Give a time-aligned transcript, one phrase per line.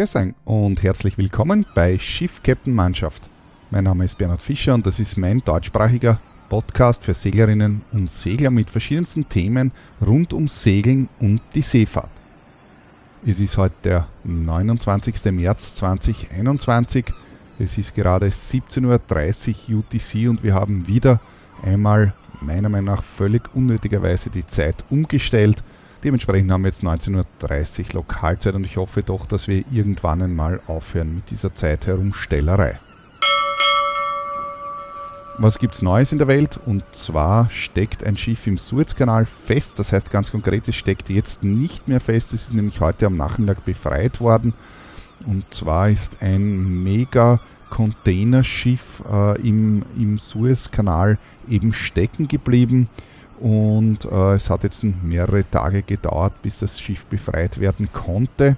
[0.00, 3.28] Grüß euch und herzlich willkommen bei Schiff Captain Mannschaft.
[3.70, 8.50] Mein Name ist Bernhard Fischer und das ist mein deutschsprachiger Podcast für Seglerinnen und Segler
[8.50, 12.08] mit verschiedensten Themen rund um Segeln und die Seefahrt.
[13.26, 15.32] Es ist heute der 29.
[15.32, 17.04] März 2021.
[17.58, 21.20] Es ist gerade 17.30 Uhr UTC und wir haben wieder
[21.62, 25.62] einmal meiner Meinung nach völlig unnötigerweise die Zeit umgestellt
[26.02, 30.60] Dementsprechend haben wir jetzt 19.30 Uhr Lokalzeit und ich hoffe doch, dass wir irgendwann einmal
[30.66, 32.80] aufhören mit dieser Zeit herumstellerei.
[35.36, 36.58] Was gibt es Neues in der Welt?
[36.64, 39.78] Und zwar steckt ein Schiff im Suezkanal fest.
[39.78, 42.32] Das heißt ganz konkret, es steckt jetzt nicht mehr fest.
[42.32, 44.54] Es ist nämlich heute am Nachmittag befreit worden.
[45.26, 47.40] Und zwar ist ein mega
[47.70, 52.88] Containerschiff äh, im, im Suezkanal eben stecken geblieben.
[53.40, 58.56] Und äh, es hat jetzt mehrere Tage gedauert, bis das Schiff befreit werden konnte.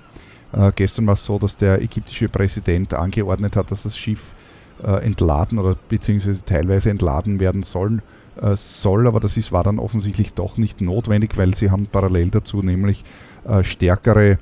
[0.53, 4.33] Äh, gestern war es so, dass der ägyptische Präsident angeordnet hat, dass das Schiff
[4.83, 8.03] äh, entladen oder beziehungsweise teilweise entladen werden soll,
[8.41, 9.07] äh, soll.
[9.07, 13.05] Aber das ist, war dann offensichtlich doch nicht notwendig, weil sie haben parallel dazu nämlich
[13.47, 14.39] äh, stärkere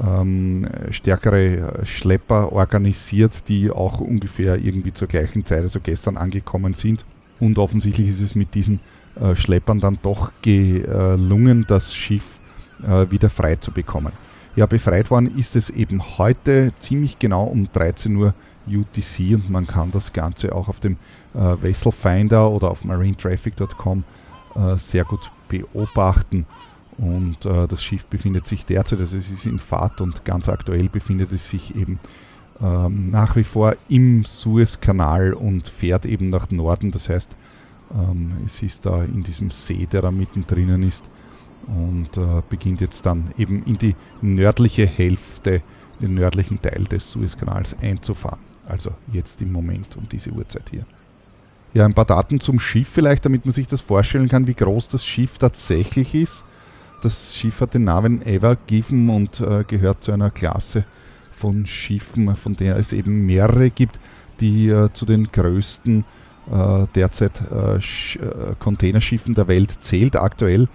[0.00, 7.04] ähm, stärkere Schlepper organisiert, die auch ungefähr irgendwie zur gleichen Zeit, also gestern angekommen sind.
[7.40, 8.78] Und offensichtlich ist es mit diesen
[9.20, 12.38] äh, Schleppern dann doch gelungen, das Schiff
[12.82, 14.12] äh, wieder frei zu bekommen.
[14.56, 18.34] Ja, befreit worden ist es eben heute ziemlich genau um 13 Uhr
[18.66, 20.96] UTC und man kann das Ganze auch auf dem
[21.34, 24.04] äh, Vessel Finder oder auf marinetraffic.com
[24.56, 26.46] äh, sehr gut beobachten.
[26.96, 30.88] Und äh, das Schiff befindet sich derzeit, also es ist in Fahrt und ganz aktuell
[30.88, 32.00] befindet es sich eben
[32.60, 36.90] ähm, nach wie vor im Suezkanal und fährt eben nach Norden.
[36.90, 37.36] Das heißt,
[37.94, 41.10] ähm, es ist da in diesem See, der da mittendrin ist
[41.66, 45.62] und äh, beginnt jetzt dann eben in die nördliche Hälfte,
[46.00, 48.40] den nördlichen Teil des Suezkanals einzufahren.
[48.66, 50.86] Also jetzt im Moment um diese Uhrzeit hier.
[51.74, 54.88] Ja, ein paar Daten zum Schiff vielleicht, damit man sich das vorstellen kann, wie groß
[54.88, 56.44] das Schiff tatsächlich ist.
[57.02, 60.84] Das Schiff hat den Namen Ever Given und äh, gehört zu einer Klasse
[61.30, 64.00] von Schiffen, von der es eben mehrere gibt,
[64.40, 66.04] die äh, zu den größten äh,
[66.94, 67.80] derzeit äh, äh,
[68.58, 70.16] Containerschiffen der Welt zählt.
[70.16, 70.68] Aktuell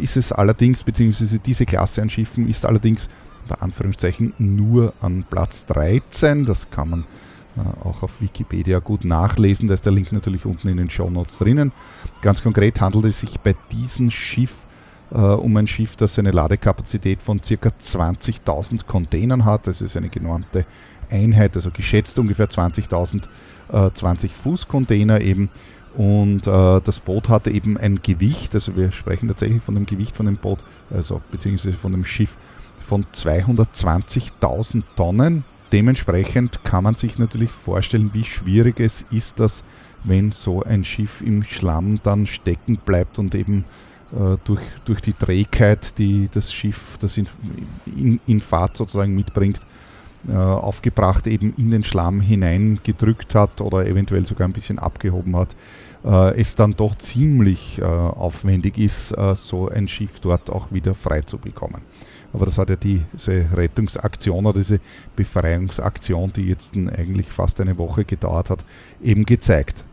[0.00, 3.08] ist es allerdings, beziehungsweise diese Klasse an Schiffen ist allerdings
[3.42, 6.44] unter Anführungszeichen nur an Platz 13.
[6.44, 7.04] Das kann man
[7.82, 9.66] auch auf Wikipedia gut nachlesen.
[9.66, 11.72] Da ist der Link natürlich unten in den Show Notes drinnen.
[12.20, 14.66] Ganz konkret handelt es sich bei diesem Schiff
[15.12, 17.68] äh, um ein Schiff, das eine Ladekapazität von ca.
[17.68, 19.66] 20.000 Containern hat.
[19.66, 20.64] Das ist eine genormte
[21.12, 23.22] Einheit, also geschätzt ungefähr 20.000
[23.72, 25.50] äh, 20 Fuß Container eben.
[25.94, 30.16] Und äh, das Boot hatte eben ein Gewicht, also wir sprechen tatsächlich von dem Gewicht
[30.16, 32.36] von dem Boot, also beziehungsweise von dem Schiff
[32.82, 35.44] von 220.000 Tonnen.
[35.70, 39.64] Dementsprechend kann man sich natürlich vorstellen, wie schwierig es ist, dass
[40.04, 43.64] wenn so ein Schiff im Schlamm dann stecken bleibt und eben
[44.12, 47.28] äh, durch, durch die Trägheit, die das Schiff, das in,
[47.86, 49.60] in, in Fahrt sozusagen mitbringt,
[50.28, 55.56] äh, aufgebracht eben in den Schlamm hineingedrückt hat oder eventuell sogar ein bisschen abgehoben hat,
[56.04, 60.94] äh, es dann doch ziemlich äh, aufwendig ist, äh, so ein Schiff dort auch wieder
[60.94, 61.82] frei zu bekommen.
[62.32, 64.80] Aber das hat ja diese Rettungsaktion oder diese
[65.16, 68.64] Befreiungsaktion, die jetzt eigentlich fast eine Woche gedauert hat,
[69.02, 69.84] eben gezeigt.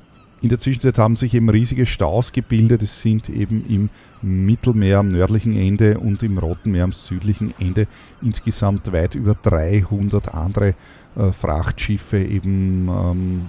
[0.41, 2.81] In der Zwischenzeit haben sich eben riesige Staus gebildet.
[2.81, 3.89] Es sind eben im
[4.21, 7.87] Mittelmeer am nördlichen Ende und im Roten Meer am südlichen Ende
[8.21, 10.75] insgesamt weit über 300 andere
[11.15, 13.41] äh, Frachtschiffe eben ähm,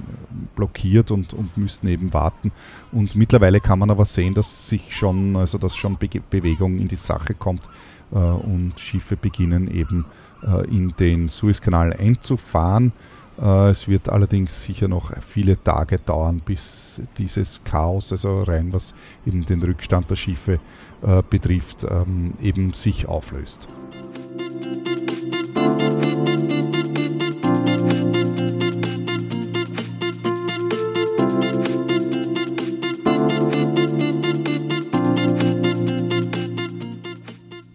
[0.56, 2.53] blockiert und, und müssten eben warten.
[2.91, 6.88] Und mittlerweile kann man aber sehen, dass sich schon, also dass schon Be Bewegung in
[6.88, 7.69] die Sache kommt
[8.12, 10.06] äh, und Schiffe beginnen eben
[10.42, 12.92] äh, in den Suezkanal einzufahren.
[13.40, 18.94] Äh, es wird allerdings sicher noch viele Tage dauern, bis dieses Chaos, also rein was
[19.26, 20.60] eben den Rückstand der Schiffe
[21.03, 23.68] äh, betrifft, ähm, eben sich auflöst.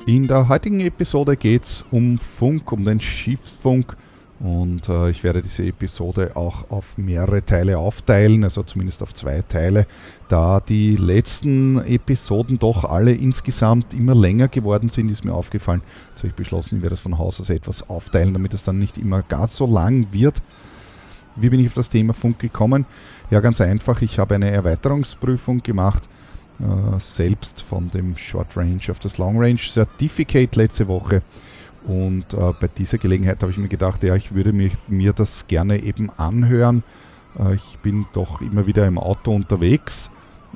[0.06, 3.98] In der heutigen Episode geht es um Funk, um den Schiffsfunk
[4.40, 9.42] und äh, ich werde diese Episode auch auf mehrere Teile aufteilen, also zumindest auf zwei
[9.48, 9.88] Teile,
[10.28, 15.82] da die letzten Episoden doch alle insgesamt immer länger geworden sind, ist mir aufgefallen.
[16.10, 18.78] Jetzt habe ich beschlossen, ich werde das von Haus aus etwas aufteilen, damit es dann
[18.78, 20.42] nicht immer ganz so lang wird.
[21.38, 22.86] Wie bin ich auf das Thema Funk gekommen?
[23.32, 26.10] Ja, ganz einfach, ich habe eine Erweiterungsprüfung gemacht,
[26.60, 31.22] äh, selbst von dem Short Range auf das Long Range Certificate letzte Woche
[31.88, 35.48] Und äh, bei dieser Gelegenheit habe ich mir gedacht, ja, ich würde mir, mir das
[35.48, 36.84] gerne eben anhören.
[37.38, 40.10] Äh, ich bin doch immer wieder im Auto unterwegs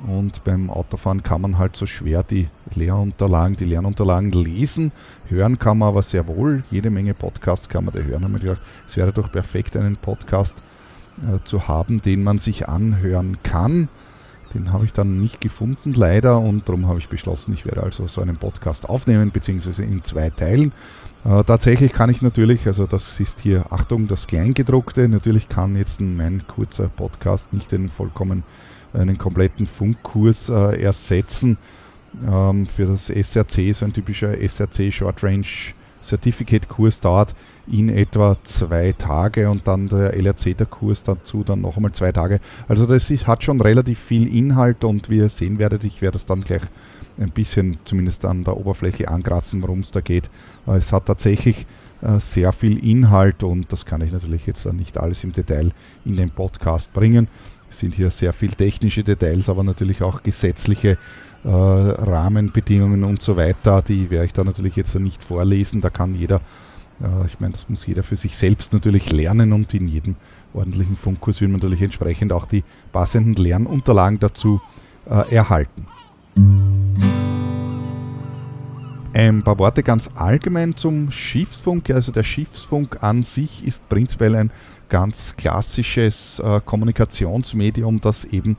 [0.06, 4.92] und beim Autofahren kann man halt so schwer die Lehrunterlagen, die Lernunterlagen lesen.
[5.28, 6.64] Hören kann man aber sehr wohl.
[6.70, 8.24] Jede Menge Podcasts kann man da hören.
[8.24, 10.62] Haben wir gedacht, es wäre doch perfekt, einen Podcast
[11.22, 13.88] äh, zu haben, den man sich anhören kann.
[14.54, 18.08] Den habe ich dann nicht gefunden, leider, und darum habe ich beschlossen, ich werde also
[18.08, 20.72] so einen Podcast aufnehmen, beziehungsweise in zwei Teilen.
[21.24, 26.00] Äh, tatsächlich kann ich natürlich, also das ist hier, Achtung, das Kleingedruckte, natürlich kann jetzt
[26.00, 28.42] mein kurzer Podcast nicht den vollkommen,
[28.92, 31.58] einen kompletten Funkkurs äh, ersetzen.
[32.26, 35.46] Ähm, für das SRC, so ein typischer SRC Short Range
[36.02, 37.34] Certificate Kurs dauert
[37.66, 42.12] in etwa zwei Tage und dann der LRC der Kurs dazu dann noch einmal zwei
[42.12, 42.40] Tage.
[42.68, 46.14] Also das ist, hat schon relativ viel Inhalt und wie ihr sehen werdet, ich werde
[46.14, 46.62] das dann gleich
[47.18, 50.30] ein bisschen zumindest an der Oberfläche ankratzen, worum es da geht.
[50.66, 51.66] Es hat tatsächlich
[52.02, 55.72] äh, sehr viel Inhalt und das kann ich natürlich jetzt dann nicht alles im Detail
[56.04, 57.28] in den Podcast bringen.
[57.68, 60.98] Es sind hier sehr viel technische Details, aber natürlich auch gesetzliche
[61.44, 63.82] äh, Rahmenbedingungen und so weiter.
[63.82, 65.80] Die werde ich da natürlich jetzt nicht vorlesen.
[65.80, 66.40] Da kann jeder,
[67.00, 70.16] äh, ich meine, das muss jeder für sich selbst natürlich lernen und in jedem
[70.52, 74.60] ordentlichen Funkkurs will man natürlich entsprechend auch die passenden Lernunterlagen dazu
[75.08, 75.86] äh, erhalten.
[79.12, 81.90] Ein paar Worte ganz allgemein zum Schiffsfunk.
[81.90, 84.50] Also der Schiffsfunk an sich ist prinzipiell ein
[84.88, 88.56] ganz klassisches äh, Kommunikationsmedium, das eben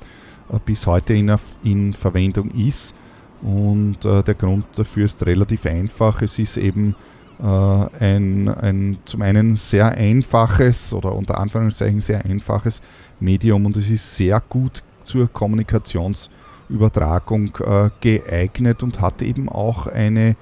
[0.59, 1.33] bis heute in,
[1.63, 2.93] in Verwendung ist.
[3.41, 6.21] Und äh, der Grund dafür ist relativ einfach.
[6.21, 6.95] Es ist eben
[7.41, 12.81] äh, ein, ein zum einen sehr einfaches oder unter Anführungszeichen sehr einfaches
[13.19, 20.35] Medium und es ist sehr gut zur Kommunikationsübertragung äh, geeignet und hat eben auch eine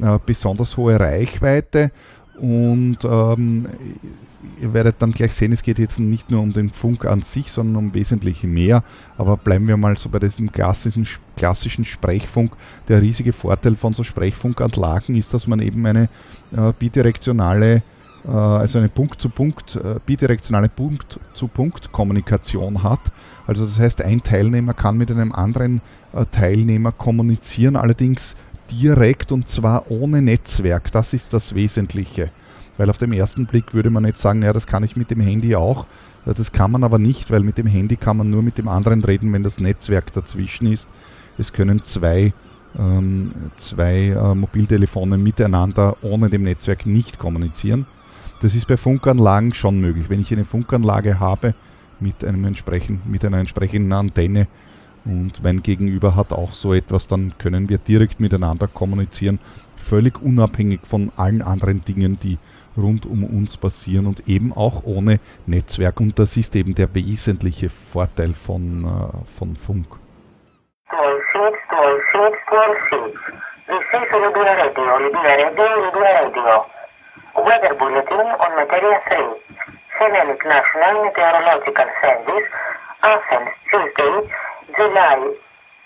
[0.00, 1.90] äh, besonders hohe Reichweite
[2.38, 3.68] und ähm,
[4.60, 7.52] ihr werdet dann gleich sehen, es geht jetzt nicht nur um den Funk an sich,
[7.52, 8.82] sondern um wesentlich mehr.
[9.18, 11.06] Aber bleiben wir mal so bei diesem klassischen,
[11.36, 12.56] klassischen Sprechfunk.
[12.88, 16.08] Der riesige Vorteil von so Sprechfunkanlagen ist, dass man eben eine
[16.56, 17.82] äh, bidirektionale,
[18.24, 23.12] äh, also eine Punkt-zu-Punkt, äh, bidirektionale Punkt-zu-Punkt-Kommunikation hat.
[23.46, 25.80] Also das heißt, ein Teilnehmer kann mit einem anderen
[26.12, 28.36] äh, Teilnehmer kommunizieren, allerdings
[28.70, 30.92] direkt und zwar ohne Netzwerk.
[30.92, 32.30] Das ist das Wesentliche.
[32.76, 35.20] Weil auf dem ersten Blick würde man jetzt sagen, ja, das kann ich mit dem
[35.20, 35.86] Handy auch.
[36.24, 39.04] Das kann man aber nicht, weil mit dem Handy kann man nur mit dem anderen
[39.04, 40.88] reden, wenn das Netzwerk dazwischen ist.
[41.36, 42.32] Es können zwei,
[42.78, 47.86] ähm, zwei äh, Mobiltelefone miteinander ohne dem Netzwerk nicht kommunizieren.
[48.40, 50.08] Das ist bei Funkanlagen schon möglich.
[50.08, 51.54] Wenn ich eine Funkanlage habe
[52.00, 54.46] mit, einem entsprechend, mit einer entsprechenden Antenne
[55.04, 59.38] und mein Gegenüber hat auch so etwas, dann können wir direkt miteinander kommunizieren,
[59.76, 62.38] völlig unabhängig von allen anderen Dingen, die
[62.76, 66.00] rund um uns passieren und eben auch ohne Netzwerk.
[66.00, 69.86] Und das ist eben der wesentliche Vorteil von, äh, von Funk.
[72.12, 73.18] Sheets, small sheets.
[73.66, 76.66] This is Libya Radio, Libya Radio, Libya Radio.
[77.34, 79.42] Weather Bulletin on Materia 3.
[79.98, 82.48] Hellenic National Meteorological Service,
[83.02, 84.28] Athens, Tuesday,
[84.76, 85.34] July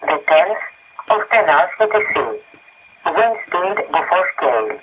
[0.02, 0.62] the 10th
[1.10, 2.16] of 10 hours UTC.
[3.06, 4.80] Wind speed before scale.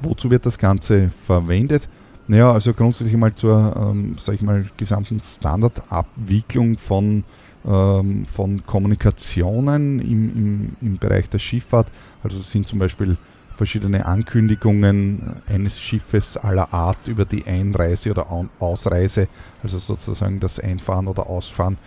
[0.00, 1.88] Wozu wird das Ganze verwendet?
[2.26, 7.24] Naja, also grundsätzlich mal zur, ähm, sag ich mal, gesamten Standardabwicklung von,
[7.66, 11.88] ähm, von Kommunikationen im, im, im Bereich der Schifffahrt.
[12.22, 13.16] Also sind zum Beispiel
[13.56, 18.26] verschiedene Ankündigungen eines Schiffes aller Art über die Einreise oder
[18.58, 19.28] Ausreise,
[19.62, 21.78] also sozusagen das Einfahren oder Ausfahren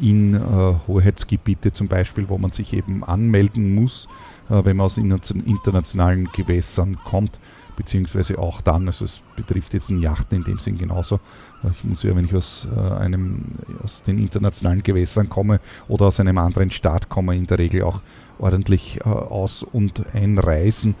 [0.00, 0.38] in äh,
[0.86, 4.08] Hoheitsgebiete zum Beispiel, wo man sich eben anmelden muss
[4.50, 7.38] äh, wenn man aus internationalen Gewässern kommt,
[7.80, 11.14] beziehungsweise auch dann, also es betrifft jetzt ein Yachten in dem Sinn genauso.
[11.64, 13.42] Äh, ich muss ja, wenn ich aus, äh, einem,
[13.82, 18.02] aus den internationalen Gewässern komme oder aus einem anderen Staat komme, in der Regel auch
[18.38, 20.94] ordentlich aus- und einreisen.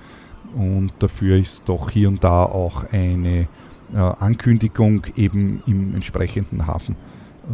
[0.56, 3.48] Und dafür ist doch hier und da auch eine
[3.94, 6.96] Ankündigung eben im entsprechenden Hafen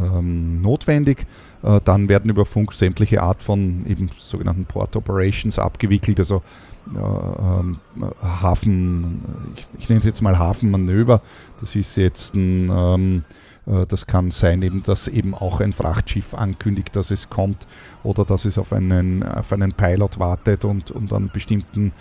[0.00, 1.26] ähm, notwendig.
[1.66, 6.42] Äh, dann werden über Funk sämtliche Art von eben sogenannten Port Operations abgewickelt, also
[6.94, 7.78] äh, ähm,
[8.22, 9.20] Hafen,
[9.56, 11.20] ich, ich nenne es jetzt mal Hafenmanöver.
[11.60, 13.24] Das ist jetzt ein ähm,
[13.66, 17.66] äh, das kann sein, eben, dass eben auch ein Frachtschiff ankündigt, dass es kommt
[18.04, 21.92] oder dass es auf einen, auf einen Pilot wartet und, und an bestimmten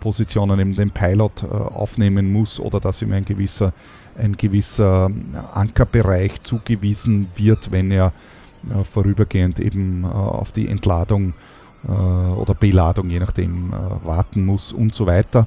[0.00, 3.74] Positionen eben den Pilot aufnehmen muss oder dass ihm ein gewisser,
[4.16, 5.10] ein gewisser
[5.52, 8.14] Ankerbereich zugewiesen wird, wenn er
[8.84, 11.34] vorübergehend eben äh, auf die Entladung
[11.86, 15.46] äh, oder Beladung, je nachdem, äh, warten muss und so weiter.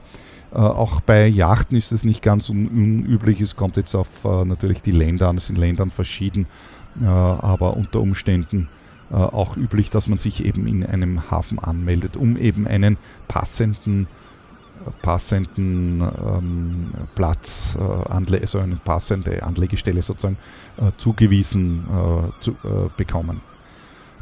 [0.52, 3.42] Äh, auch bei Yachten ist es nicht ganz un unüblich.
[3.42, 5.38] Es kommt jetzt auf äh, natürlich die Länder an.
[5.38, 6.48] Es sind Ländern verschieden,
[7.02, 8.68] äh, aber unter Umständen
[9.12, 12.98] äh, auch üblich, dass man sich eben in einem Hafen anmeldet, um eben einen
[13.28, 14.08] passenden
[15.02, 20.38] passenden ähm, Platz, äh, also eine passende Anlegestelle sozusagen
[20.78, 22.56] äh, zugewiesen äh, zu
[22.98, 23.42] bekommen.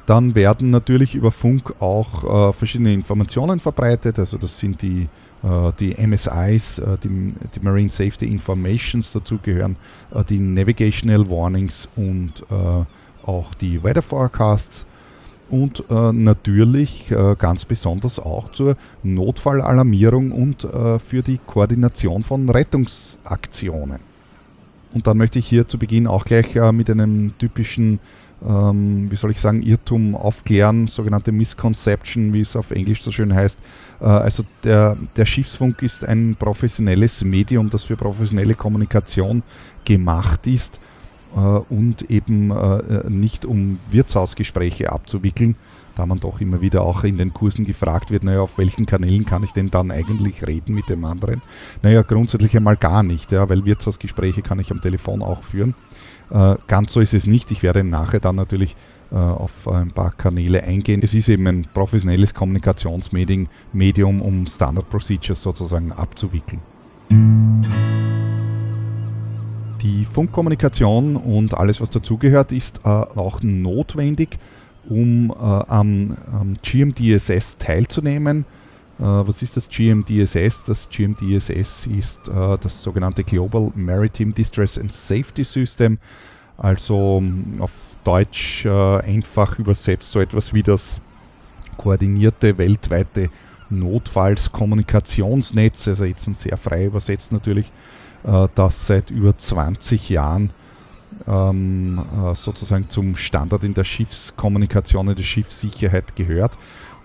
[0.05, 5.09] Dann werden natürlich über Funk auch verschiedene Informationen verbreitet, also das sind die
[5.43, 9.75] äh, die MSIs, äh, die, die, Marine Safety Informations dazu gehören,
[10.13, 12.43] äh, die Navigational Warnings und
[13.23, 14.85] auch die Weather Forecasts
[15.49, 22.49] und äh, natürlich äh, ganz besonders auch zur Notfallalarmierung und äh, für die Koordination von
[22.49, 23.99] Rettungsaktionen.
[24.93, 27.99] Und dann möchte ich hier zu Beginn auch gleich mit einem typischen
[28.47, 33.33] ähm, wie soll ich sagen, Irrtum aufklären, sogenannte Misconception, wie es auf Englisch so schön
[33.33, 33.59] heißt.
[33.99, 39.41] Äh, also der, der Schiffsfunk ist ein professionelles Medium, das für professionelle Kommunikation
[39.85, 40.96] gemacht ist äh,
[41.35, 45.55] und eben äh, nicht um Wirtshausgespräche abzuwickeln,
[45.95, 49.25] da man doch immer wieder auch in den Kursen gefragt wird, naja, auf welchen Kanälen
[49.25, 51.41] kann ich denn dann eigentlich reden mit dem anderen?
[51.81, 55.75] Naja, grundsätzlich einmal gar nicht, ja, weil Wirtshausgespräche kann ich am Telefon auch führen.
[56.29, 57.51] Äh, ganz so ist es nicht.
[57.51, 58.75] Ich werde nachher dann natürlich
[59.11, 61.01] äh, auf ein paar Kanäle eingehen.
[61.01, 66.61] Es ist eben ein professionelles Kommunikationsmedium, Medium, um Standard Procedures sozusagen abzuwickeln.
[69.87, 74.37] Die Funkkommunikation und alles, was dazugehört, ist äh, auch notwendig,
[74.89, 78.43] um äh, am, am GMDSS teilzunehmen.
[78.99, 80.65] Äh, was ist das GMDSS?
[80.65, 85.99] Das GMDSS ist äh, das sogenannte Global Maritime Distress and Safety System,
[86.57, 90.99] also ähm, auf Deutsch äh, einfach übersetzt so etwas wie das
[91.77, 93.29] koordinierte weltweite
[93.69, 97.71] Notfallskommunikationsnetz, also jetzt ein sehr frei übersetzt natürlich,
[98.23, 100.51] das seit über 20 Jahren
[101.27, 102.01] ähm,
[102.33, 106.57] sozusagen zum Standard in der Schiffskommunikation, in der Schiffssicherheit gehört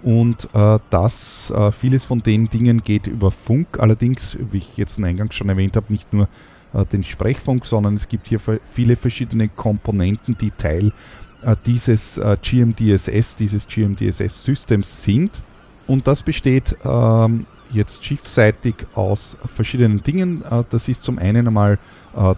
[0.03, 4.99] und äh, das, äh, vieles von den Dingen geht über Funk, allerdings, wie ich jetzt
[5.03, 6.29] eingangs schon erwähnt habe, nicht nur
[6.75, 8.41] äh, den Sprechfunk, sondern es gibt hier
[8.71, 10.93] viele verschiedene Komponenten, die Teil
[11.43, 15.41] äh, dieses äh, GMDSS, dieses GMDSS-Systems sind.
[15.87, 20.43] Und das besteht ähm, jetzt schiffseitig aus verschiedenen Dingen.
[20.43, 21.79] Äh, das ist zum einen einmal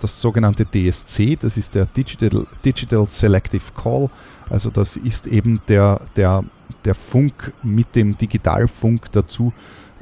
[0.00, 4.08] das sogenannte DSC, das ist der Digital, Digital Selective Call.
[4.48, 6.44] Also das ist eben der, der
[6.84, 9.52] der Funk mit dem Digitalfunk dazu,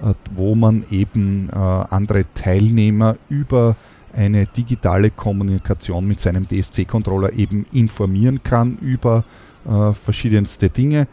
[0.02, 3.76] äh, wo man eben äh, andere Teilnehmer über
[4.14, 9.24] eine digitale Kommunikation mit seinem DSC-Controller eben informieren kann über
[9.64, 11.06] äh, verschiedenste Dinge,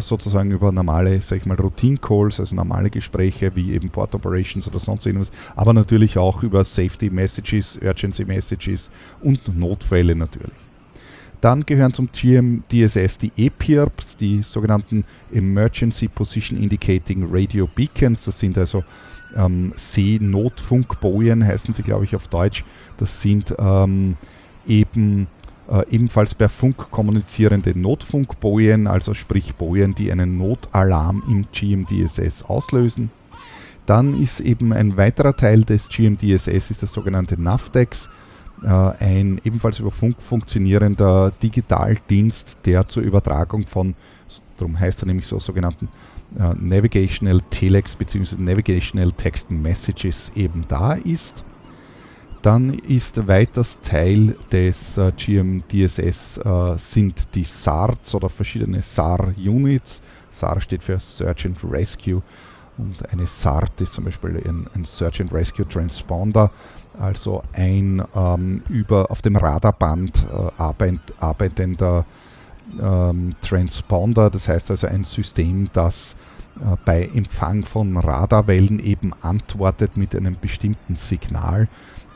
[0.00, 4.78] sozusagen über normale, sag ich mal, Routine-Calls, also normale Gespräche wie eben Port Operations oder
[4.78, 10.52] sonst irgendwas, aber natürlich auch über Safety Messages, Urgency Messages und Notfälle natürlich.
[11.40, 18.24] Dann gehören zum GMDSS die EPIRBs, die sogenannten Emergency Position Indicating Radio Beacons.
[18.24, 18.82] Das sind also
[19.36, 22.64] ähm, Seenotfunkbojen, heißen sie, glaube ich, auf Deutsch.
[22.96, 24.16] Das sind ähm,
[24.66, 25.28] eben
[25.70, 33.10] äh, ebenfalls per Funk kommunizierende Notfunkbojen, also sprich Bojen, die einen Notalarm im GMDSS auslösen.
[33.86, 38.10] Dann ist eben ein weiterer Teil des GMDSS ist das sogenannte NAVDEX.
[38.62, 43.94] Äh, ein ebenfalls über Funk funktionierender Digitaldienst, der zur Übertragung von,
[44.56, 45.88] darum heißt er nämlich so, sogenannten
[46.38, 48.36] äh, Navigational Telex bzw.
[48.38, 51.44] Navigational Text Messages eben da ist.
[52.42, 60.02] Dann ist weiters Teil des äh, GMDSS äh, sind die SARs oder verschiedene SAR-Units.
[60.30, 62.22] SAR steht für Search and Rescue
[62.76, 66.50] und eine SART ist zum Beispiel ein, ein Search and Rescue Transponder
[66.98, 72.04] also ein ähm, über auf dem Radarband äh, arbeit, arbeitender
[72.80, 76.16] ähm, Transponder, das heißt also ein System, das
[76.60, 81.68] äh, bei Empfang von Radarwellen eben antwortet mit einem bestimmten Signal.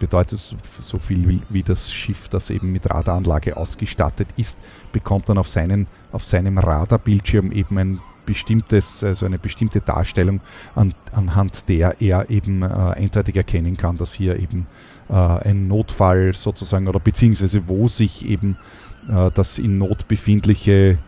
[0.02, 0.40] Bedeutet
[0.80, 4.58] so viel wie, das Schiff, das eben mit Radaranlage ausgestattet ist,
[4.90, 10.40] bekommt dann auf, seinen, auf seinem Radarbildschirm eben ein bestimmtes, also eine bestimmte Darstellung,
[10.74, 14.66] an, anhand der er eben äh, eindeutig erkennen kann, dass hier eben
[15.08, 18.56] äh, ein Notfall sozusagen oder beziehungsweise wo sich eben
[19.08, 20.98] äh, das in Not befindliche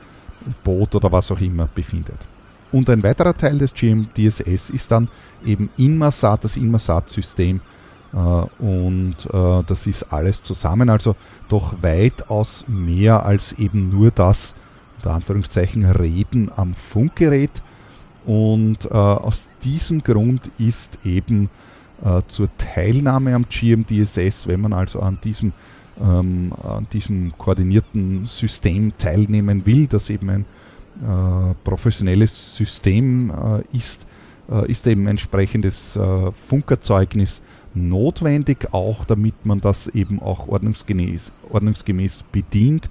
[0.63, 2.29] Boot oder was auch immer befindet.
[2.71, 5.09] Und ein weiterer Teil des GMDSS ist dann
[5.45, 7.61] eben Inmarsat, das Inmarsat-System.
[8.15, 8.19] Äh,
[8.63, 11.17] und äh, das ist alles zusammen, also
[11.49, 14.55] doch weitaus mehr als eben nur das,
[14.97, 17.63] unter Anführungszeichen Reden am Funkgerät.
[18.25, 21.51] Und äh, aus diesem Grund ist eben
[22.27, 25.53] zur Teilnahme am GMDSS, wenn man also an diesem,
[25.99, 30.45] ähm, an diesem koordinierten System teilnehmen will, das eben ein
[31.63, 33.33] professionelles System
[33.73, 34.07] ist,
[34.67, 35.99] ist eben entsprechendes
[36.33, 37.41] Funkerzeugnis
[37.75, 42.91] notwendig, auch damit man das eben auch ordnungsgemäß, ordnungsgemäß bedient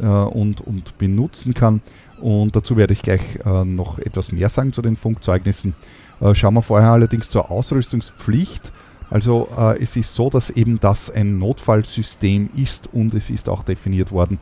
[0.00, 1.80] äh, und, und benutzen kann.
[2.20, 5.74] Und dazu werde ich gleich äh, noch etwas mehr sagen zu den Funkzeugnissen.
[6.20, 8.72] Äh, schauen wir vorher allerdings zur Ausrüstungspflicht.
[9.10, 13.62] Also äh, es ist so, dass eben das ein Notfallsystem ist und es ist auch
[13.62, 14.38] definiert worden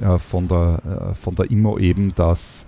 [0.00, 2.66] äh, von, der, äh, von der IMO eben, dass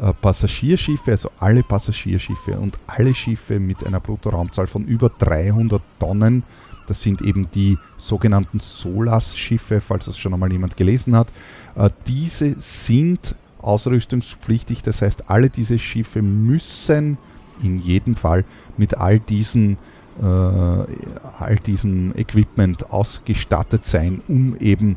[0.00, 6.42] äh, Passagierschiffe, also alle Passagierschiffe und alle Schiffe mit einer Bruttoraumzahl von über 300 Tonnen,
[6.86, 11.28] das sind eben die sogenannten SOLAS-Schiffe, falls das schon einmal jemand gelesen hat,
[11.74, 17.18] äh, diese sind ausrüstungspflichtig, das heißt alle diese Schiffe müssen
[17.62, 18.46] in jedem Fall
[18.78, 19.76] mit all diesen
[20.18, 24.96] äh, all diesem Equipment ausgestattet sein, um eben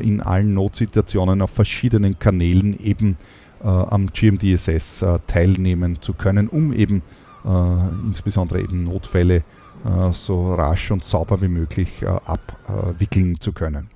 [0.00, 3.16] in allen Notsituationen auf verschiedenen Kanälen eben
[3.62, 7.02] am GMDSS äh, teilnehmen zu können, um eben
[8.04, 9.42] insbesondere eben Notfälle
[10.12, 13.88] so rasch und sauber wie möglich abwickeln zu können.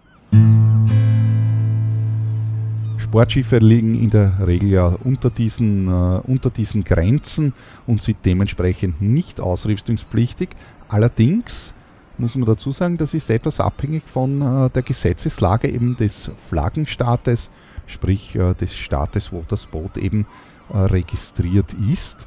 [3.12, 7.52] Sportschiffe liegen in der Regel ja unter diesen, äh, unter diesen Grenzen
[7.86, 10.48] und sind dementsprechend nicht ausrüstungspflichtig.
[10.88, 11.74] Allerdings
[12.16, 17.50] muss man dazu sagen, das ist etwas abhängig von äh, der Gesetzeslage eben des Flaggenstaates
[17.86, 20.26] sprich äh, des Staates, wo das Boot eben
[20.72, 22.26] äh, registriert ist.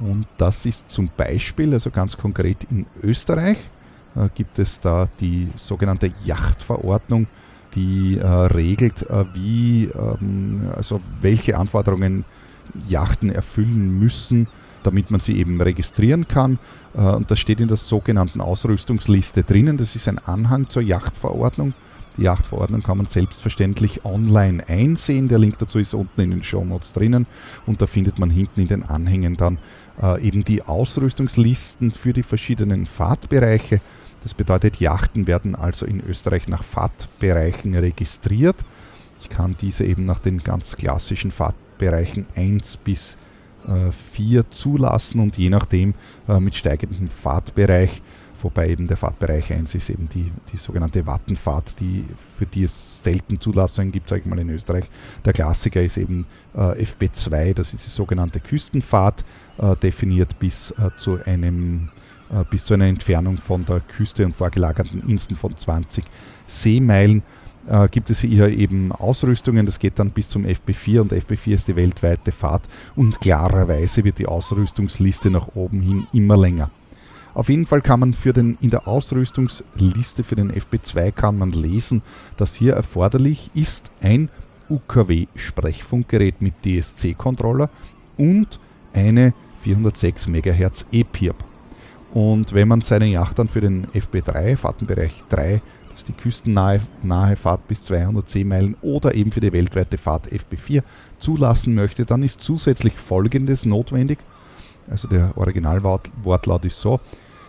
[0.00, 3.58] Und das ist zum Beispiel, also ganz konkret in Österreich,
[4.16, 7.26] äh, gibt es da die sogenannte Yachtverordnung,
[7.74, 12.24] die regelt, wie, ähm, also welche Anforderungen
[12.88, 14.46] Yachten erfüllen müssen,
[14.84, 16.60] damit man sie eben registrieren kann.
[16.92, 19.76] Und das steht in der sogenannten Ausrüstungsliste drinnen.
[19.76, 21.74] Das ist ein Anhang zur Yachtverordnung.
[22.16, 25.28] Die Yachtverordnung kann man selbstverständlich online einsehen.
[25.28, 27.26] Der Link dazu ist unten in den Show Notes drinnen
[27.66, 29.58] und da findet man hinten in den Anhängen dann
[30.00, 33.80] äh, eben die Ausrüstungslisten für die verschiedenen Fahrtbereiche.
[34.22, 38.64] Das bedeutet, Yachten werden also in Österreich nach Fahrtbereichen registriert.
[39.20, 43.18] Ich kann diese eben nach den ganz klassischen Fahrtbereichen 1 bis
[43.90, 45.94] 4 äh, zulassen und je nachdem
[46.28, 48.02] äh, mit steigendem Fahrtbereich
[48.44, 52.04] wobei eben der Fahrtbereich 1 ist eben die, die sogenannte Wattenfahrt, die,
[52.36, 54.84] für die es selten Zulassungen gibt, sage ich mal in Österreich.
[55.24, 59.24] Der Klassiker ist eben äh, FB2, das ist die sogenannte Küstenfahrt,
[59.58, 61.90] äh, definiert bis äh, zu einem
[62.30, 66.04] äh, bis zu einer Entfernung von der Küste und vorgelagerten Inseln von 20
[66.46, 67.22] Seemeilen
[67.68, 71.68] äh, gibt es hier eben Ausrüstungen, das geht dann bis zum FB4 und FB4 ist
[71.68, 76.70] die weltweite Fahrt und klarerweise wird die Ausrüstungsliste nach oben hin immer länger.
[77.34, 81.50] Auf jeden Fall kann man für den, in der Ausrüstungsliste für den FB2 kann man
[81.50, 82.02] lesen,
[82.36, 84.28] dass hier erforderlich ist ein
[84.70, 87.68] UKW-Sprechfunkgerät mit DSC-Controller
[88.16, 88.60] und
[88.92, 91.36] eine 406 MHz EPIRB.
[92.12, 96.80] Und wenn man seine Yacht dann für den FB3, Fahrtenbereich 3, das ist die küstennahe
[97.02, 100.82] nahe Fahrt bis 200 Seemeilen oder eben für die weltweite Fahrt FB4
[101.18, 104.18] zulassen möchte, dann ist zusätzlich Folgendes notwendig.
[104.88, 107.00] Also der Originalwortlaut ist so,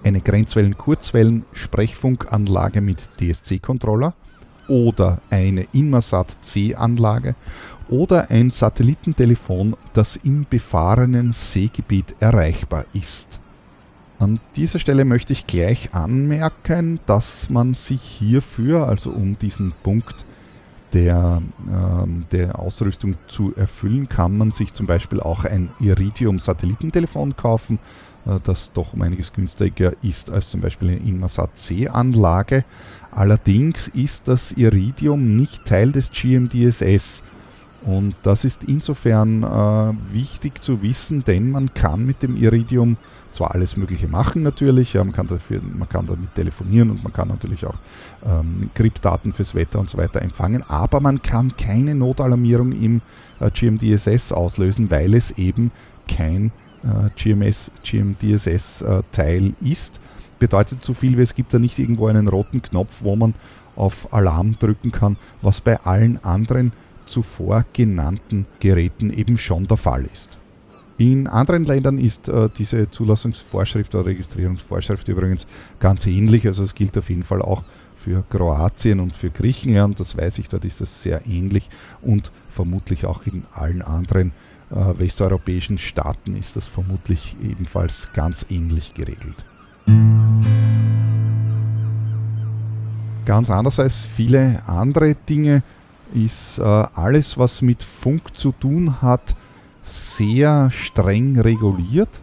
[0.06, 4.14] eine Grenzwellen-Kurzwellen-Sprechfunkanlage mit DSC-Controller
[4.68, 7.36] oder eine Inmarsat-C-Anlage
[7.90, 13.40] oder ein Satellitentelefon, das im befahrenen Seegebiet erreichbar ist.
[14.18, 20.26] An dieser Stelle möchte ich gleich anmerken, dass man sich hierfür, also um diesen Punkt
[20.96, 27.80] der, äh, der Ausrüstung zu erfüllen, kann man sich zum Beispiel auch ein Iridium-Satellitentelefon kaufen
[28.26, 32.64] äh, das doch um einiges günstiger ist als zum Beispiel eine Inmarsat C-Anlage.
[33.12, 37.24] Allerdings ist das Iridium nicht Teil des GMDSS.
[37.84, 42.98] Und das ist insofern äh, wichtig zu wissen, denn man kann mit dem Iridium
[43.36, 47.14] zwar alles Mögliche machen natürlich, ja, man, kann dafür, man kann damit telefonieren und man
[47.14, 47.76] kann natürlich auch
[48.26, 53.02] ähm, Kryptdaten fürs Wetter und so weiter empfangen, aber man kann keine Notalarmierung im
[53.40, 55.72] äh, GMDSS auslösen, weil es eben
[56.08, 56.52] kein
[56.84, 60.00] äh, GMS, GMDSS-Teil äh, ist.
[60.40, 63.34] Bedeutet so viel wie es gibt da nicht irgendwo einen roten Knopf, wo man
[63.76, 66.72] auf Alarm drücken kann, was bei allen anderen
[67.06, 70.40] zuvor genannten Geräten eben schon der Fall ist.
[70.98, 75.46] In anderen Ländern ist äh, diese Zulassungsvorschrift oder Registrierungsvorschrift übrigens
[75.80, 76.48] ganz ähnlich.
[76.48, 77.64] Also es gilt auf jeden Fall auch
[77.96, 80.00] für Kroatien und für Griechenland.
[80.00, 81.70] Das weiß ich, dort ist das sehr ähnlich
[82.02, 84.32] und vermutlich auch in allen anderen
[84.72, 89.44] äh, westeuropäischen Staaten ist das vermutlich ebenfalls ganz ähnlich geregelt.
[93.26, 95.62] Ganz anders als viele andere Dinge
[96.14, 99.36] ist äh, alles, was mit Funk zu tun hat,
[99.86, 102.22] sehr streng reguliert.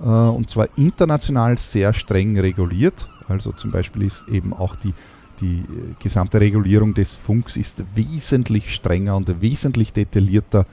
[0.00, 3.08] Äh, und zwar international sehr streng reguliert.
[3.28, 4.92] Also zum Beispiel ist eben auch die,
[5.40, 5.64] die
[5.98, 10.66] gesamte Regulierung des Funks ist wesentlich strenger und wesentlich detaillierter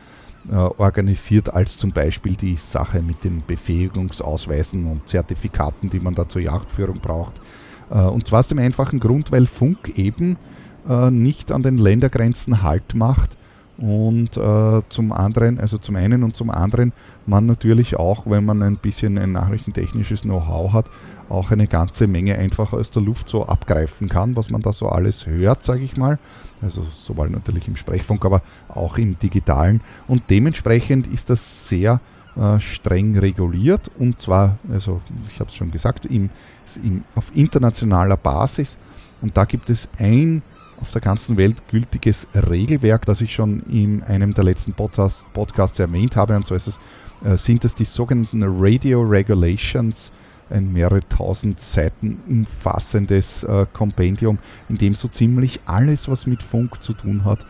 [0.50, 6.28] äh, organisiert als zum Beispiel die Sache mit den Befähigungsausweisen und Zertifikaten, die man da
[6.28, 7.40] zur Jagdführung braucht.
[7.90, 10.38] Äh, und zwar aus dem einfachen Grund, weil Funk eben
[10.90, 13.38] äh, nicht an den Ländergrenzen Halt macht
[13.78, 16.94] und äh, zum anderen, also zum einen und zum anderen,
[17.28, 20.90] man natürlich auch, wenn man ein bisschen ein nachrichtentechnisches Know-how hat,
[21.30, 24.88] auch eine ganze Menge einfach aus der Luft so abgreifen kann, was man da so
[24.88, 26.18] alles hört, sage ich mal.
[26.62, 29.82] Also sowohl natürlich im Sprechfunk, aber auch im digitalen.
[30.08, 32.02] Und dementsprechend ist das sehr
[32.36, 36.32] äh, streng reguliert und zwar, also ich habe es schon gesagt, im,
[36.84, 38.80] im, auf internationaler Basis.
[39.22, 40.42] Und da gibt es ein
[40.82, 45.80] auf der ganzen Welt gültiges Regelwerk, das ich schon in einem der letzten Podcast, Podcasts
[45.80, 46.36] erwähnt habe.
[46.36, 46.80] Und so ist es,
[47.24, 50.12] äh, sind es die sogenannten Radio Regulations,
[50.50, 56.82] ein mehrere tausend Seiten umfassendes äh, Kompendium, in dem so ziemlich alles, was mit Funk
[56.82, 57.46] zu tun hat,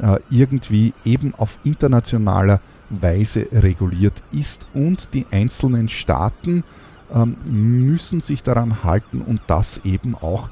[0.00, 6.64] äh, irgendwie eben auf internationaler Weise reguliert ist und die einzelnen Staaten
[7.14, 10.50] ähm, müssen sich daran halten und das eben auch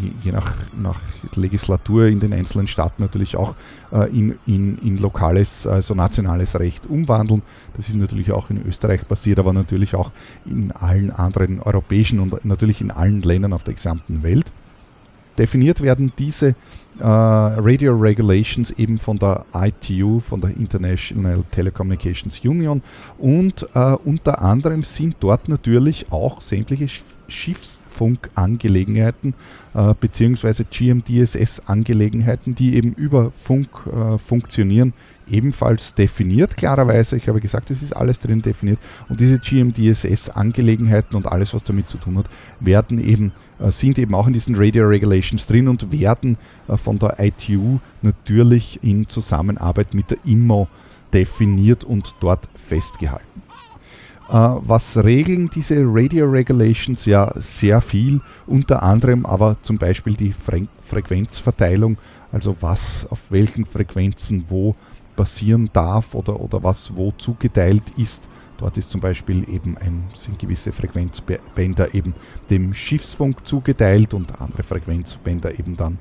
[0.00, 1.00] je, je nach, nach,
[1.34, 3.54] Legislatur in den einzelnen Staaten natürlich auch
[3.92, 7.42] äh, in, in, in lokales, also nationales Recht umwandeln.
[7.76, 10.10] Das ist natürlich auch in Österreich passiert, aber natürlich auch
[10.46, 14.52] in allen anderen europäischen und natürlich in allen Ländern auf der gesamten Welt.
[15.38, 16.56] Definiert werden diese
[16.98, 22.82] äh, Radio Regulations eben von der ITU, von der International Telecommunications Union
[23.18, 26.88] und äh, unter anderem sind dort natürlich auch sämtliche
[27.28, 29.34] Schiffs Funkangelegenheiten
[29.74, 34.92] äh, beziehungsweise GMDSS-Angelegenheiten, die eben über Funk äh, funktionieren,
[35.28, 36.56] ebenfalls definiert.
[36.56, 41.64] Klarerweise, ich habe gesagt, es ist alles drin definiert und diese GMDSS-Angelegenheiten und alles, was
[41.64, 42.26] damit zu tun hat,
[42.60, 46.98] werden eben äh, sind eben auch in diesen Radio Regulations drin und werden äh, von
[46.98, 50.68] der ITU natürlich in Zusammenarbeit mit der IMO
[51.12, 53.47] definiert und dort festgehalten.
[54.28, 57.06] Äh, was regeln diese Radio Regulations?
[57.06, 61.96] Ja, sehr viel, unter anderem aber zum Beispiel die Fre Frequenzverteilung,
[62.32, 64.74] also was auf welchen Frequenzen wo
[65.16, 68.28] passieren darf oder, oder was wo zugeteilt ist.
[68.58, 72.14] Dort ist zum Beispiel eben ein, sind gewisse Frequenzbänder eben
[72.50, 75.98] dem Schiffsfunk zugeteilt und andere Frequenzbänder eben dann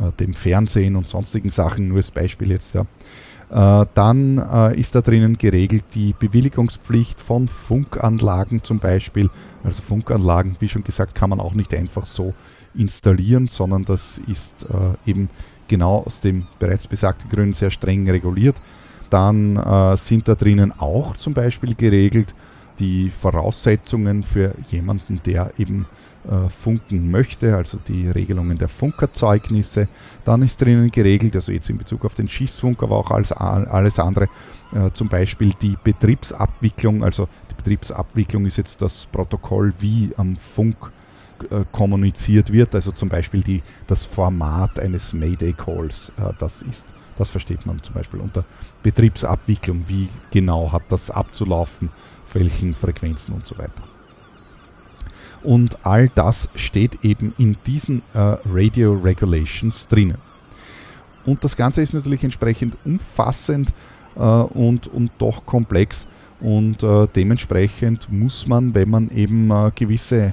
[0.00, 2.84] äh, dem Fernsehen und sonstigen Sachen, nur als Beispiel jetzt, ja.
[3.50, 9.28] Äh, dann äh, ist da drinnen geregelt die Bewilligungspflicht von Funkanlagen zum Beispiel.
[9.64, 12.32] Also Funkanlagen, wie schon gesagt, kann man auch nicht einfach so
[12.74, 15.28] installieren, sondern das ist äh, eben
[15.66, 18.56] genau aus dem bereits besagten Gründen sehr streng reguliert.
[19.08, 22.32] Dann sind da drinnen auch zum Beispiel geregelt
[22.78, 25.86] die Voraussetzungen für jemanden, der eben
[26.28, 29.88] äh, funken möchte, also die Regelungen der Funkerzeugnisse.
[30.24, 33.98] Dann ist drinnen geregelt, also jetzt in Bezug auf den Schiffsfunk, aber auch alles, alles
[33.98, 34.28] andere,
[34.74, 37.02] äh, zum Beispiel die Betriebsabwicklung.
[37.02, 40.76] Also die Betriebsabwicklung ist jetzt das Protokoll, wie am Funk
[41.50, 46.92] äh, kommuniziert wird, also zum Beispiel die, das Format eines Mayday-Calls, das ist.
[47.16, 48.44] Das versteht man zum Beispiel unter
[48.82, 49.84] Betriebsabwicklung.
[49.88, 51.90] Wie genau hat das abzulaufen,
[52.26, 53.89] auf welchen Frequenzen und so weiter.
[55.42, 60.18] Und all das steht eben in diesen äh, Radio Regulations drinnen.
[61.24, 63.72] Und das Ganze ist natürlich entsprechend umfassend
[64.16, 66.06] äh, und, und doch komplex.
[66.40, 70.32] Und äh, dementsprechend muss man, wenn man eben äh, gewisse,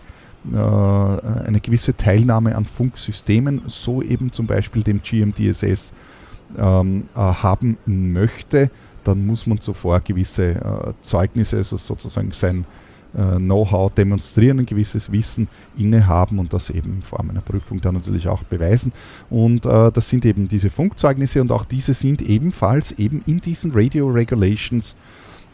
[0.53, 5.93] äh, eine gewisse Teilnahme an Funksystemen, so eben zum Beispiel dem GMDSS,
[6.57, 8.71] ähm, äh, haben möchte,
[9.03, 15.47] dann muss man zuvor gewisse Zeugnisse, also sozusagen sein äh, Know-how demonstrieren, ein gewisses Wissen
[15.77, 18.91] innehaben und das eben in Form einer Prüfung dann natürlich auch beweisen.
[19.29, 23.71] Und äh, das sind eben diese Funkzeugnisse und auch diese sind ebenfalls eben in diesen
[23.73, 24.95] Radio Regulations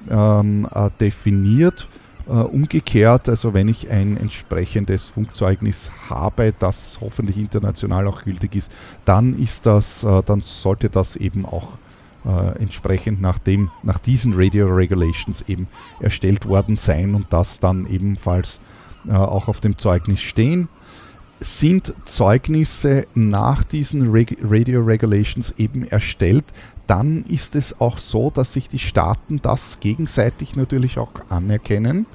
[0.10, 1.88] ähm, äh, definiert.
[2.26, 8.72] Uh, umgekehrt, also wenn ich ein entsprechendes Funkzeugnis habe, das hoffentlich international auch gültig ist,
[9.04, 11.78] dann ist das, uh, dann sollte das eben auch
[12.26, 15.68] äh, entsprechend nach, dem, nach diesen Radio Regulations eben
[16.00, 18.60] erstellt worden sein und das dann ebenfalls
[19.08, 20.70] äh, auch auf dem Zeugnis stehen.
[21.40, 26.46] Sind Zeugnisse nach diesen Reg Radio Regulations eben erstellt,
[26.88, 32.06] dann ist es auch so, dass sich die Staaten das gegenseitig natürlich auch anerkennen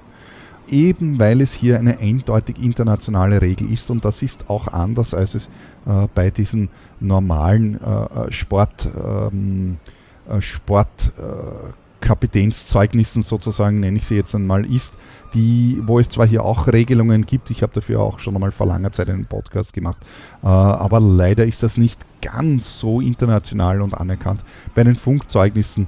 [0.71, 5.35] eben weil es hier eine eindeutig internationale Regel ist und das ist auch anders, als
[5.35, 5.47] es
[5.87, 6.69] äh, bei diesen
[7.01, 9.98] normalen äh, Sport, ähm, äh,
[10.41, 14.95] Sportkapitänszeugnissen sozusagen, nenne ich sie jetzt einmal, ist,
[15.35, 18.67] die, wo es zwar hier auch Regelungen gibt, ich habe dafür auch schon einmal vor
[18.67, 19.99] langer Zeit einen Podcast gemacht,
[20.43, 24.45] äh, aber leider ist das nicht ganz so international und anerkannt.
[24.75, 25.87] Bei den Funkzeugnissen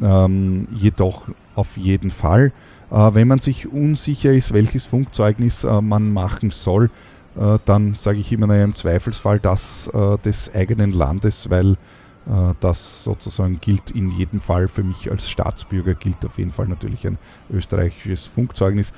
[0.00, 2.52] ähm, jedoch auf jeden Fall.
[2.90, 6.90] Äh, wenn man sich unsicher ist, welches Funkzeugnis äh, man machen soll,
[7.36, 9.90] äh, dann sage ich immer naja, im Zweifelsfall das
[10.24, 11.76] des eigenen Landes, weil
[12.60, 17.06] das sozusagen gilt in jedem Fall für mich als Staatsbürger, gilt auf jeden Fall natürlich
[17.06, 17.18] ein
[17.52, 18.92] österreichisches Funkzeugnis,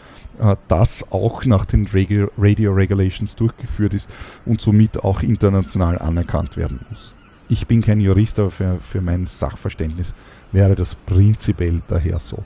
[0.68, 4.10] das auch nach den Radio, Radio Regulations durchgeführt ist
[4.44, 7.14] und somit auch international anerkannt werden muss.
[7.48, 10.14] Ich bin kein Jurist, aber für, für mein Sachverständnis
[10.52, 12.44] wäre das prinzipiell daher so.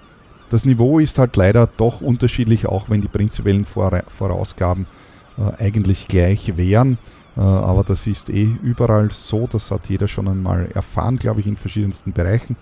[0.50, 4.86] Das Niveau ist halt leider doch unterschiedlich, auch wenn die prinzipiellen Vorausgaben
[5.36, 6.98] äh, eigentlich gleich wären.
[7.38, 11.46] Äh, aber das ist eh überall so, das hat jeder schon einmal erfahren, glaube ich,
[11.46, 12.56] in verschiedensten Bereichen.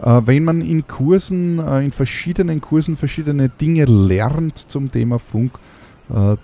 [0.00, 5.52] Äh, wenn man in Kursen, äh, in verschiedenen Kursen verschiedene Dinge lernt zum Thema Funk,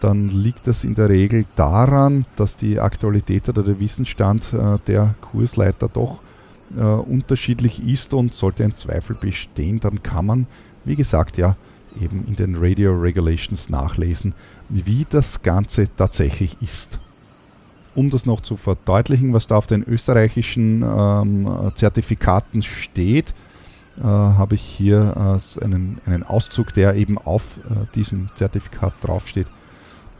[0.01, 4.55] dann liegt das in der Regel daran, dass die Aktualität oder der Wissensstand
[4.87, 6.21] der Kursleiter doch
[7.07, 10.47] unterschiedlich ist und sollte ein Zweifel bestehen, dann kann man
[10.89, 11.57] wie gesagt, ja,
[12.01, 14.35] eben in den Radio Regulations nachlesen,
[14.69, 17.01] wie das Ganze tatsächlich ist.
[17.99, 23.35] Um das noch zu verdeutlichen, was da auf den österreichischen ähm, Zertifikaten steht,
[23.99, 29.49] äh, habe ich hier äh, einen, einen Auszug, der eben auf äh, diesem Zertifikat draufsteht.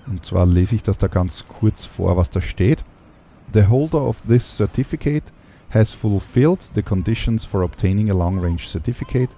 [0.09, 2.83] Und zwar lese ich das da ganz kurz vor, was da steht.
[3.53, 5.33] The holder of this certificate
[5.71, 9.31] has fulfilled the conditions for obtaining a long-range certificate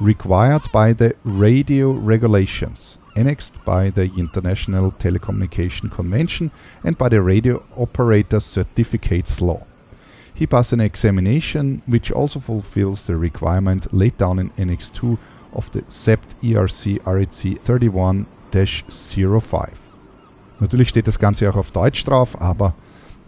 [0.00, 6.50] required by the radio regulations annexed by the International Telecommunication Convention
[6.82, 9.66] and by the Radio Operator Certificates Law.
[10.34, 15.18] He passed an examination which also fulfills the requirement laid down in Annex 2
[15.52, 19.68] of the SEPT ERC REC 31-05.
[20.60, 22.74] Natürlich steht das Ganze auch auf Deutsch drauf, aber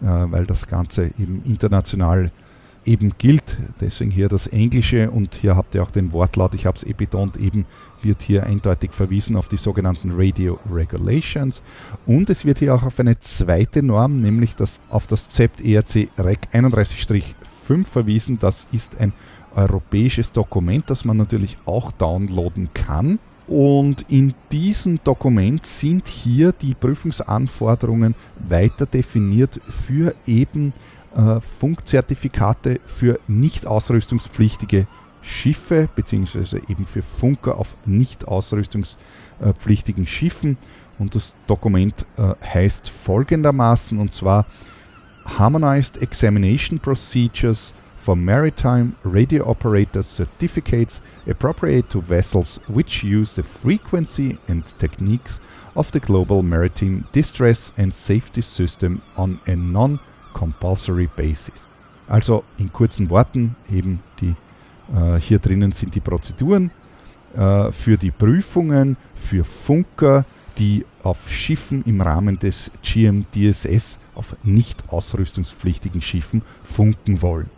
[0.01, 2.31] äh, weil das Ganze eben international
[2.85, 3.57] eben gilt.
[3.79, 6.93] Deswegen hier das Englische und hier habt ihr auch den Wortlaut, ich habe es eh
[6.93, 7.65] betont, eben
[8.03, 11.61] wird hier eindeutig verwiesen auf die sogenannten Radio Regulations
[12.05, 16.09] und es wird hier auch auf eine zweite Norm, nämlich das, auf das ZEPT ERC
[16.17, 18.39] REC 31-5 verwiesen.
[18.39, 19.13] Das ist ein
[19.55, 23.19] europäisches Dokument, das man natürlich auch downloaden kann.
[23.47, 28.13] Und in diesem Dokument sind hier die Prüfungsanforderungen
[28.49, 30.73] weiter definiert für eben
[31.15, 34.85] äh, Funkzertifikate für nicht ausrüstungspflichtige
[35.21, 40.57] Schiffe beziehungsweise eben für Funker auf nicht ausrüstungspflichtigen Schiffen.
[40.99, 44.45] Und das Dokument äh, heißt folgendermaßen und zwar
[45.25, 54.37] Harmonized Examination Procedures for Maritime Radio Operator Certificates appropriate to vessels which use the frequency
[54.47, 55.41] and techniques
[55.75, 59.99] of the Global Maritime Distress and Safety System on a non-
[60.37, 61.67] compulsory basis.
[62.07, 64.35] Also in kurzen Worten eben die
[64.95, 66.71] äh, hier drinnen sind die Prozeduren
[67.35, 70.25] äh, für die Prüfungen für Funker,
[70.57, 77.49] die auf Schiffen im Rahmen des GMDSS auf nicht ausrüstungspflichtigen Schiffen funken wollen.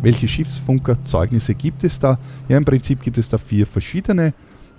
[0.00, 2.18] Welche Schiffsfunkerzeugnisse gibt es da?
[2.48, 4.32] Ja, im Prinzip gibt es da vier verschiedene.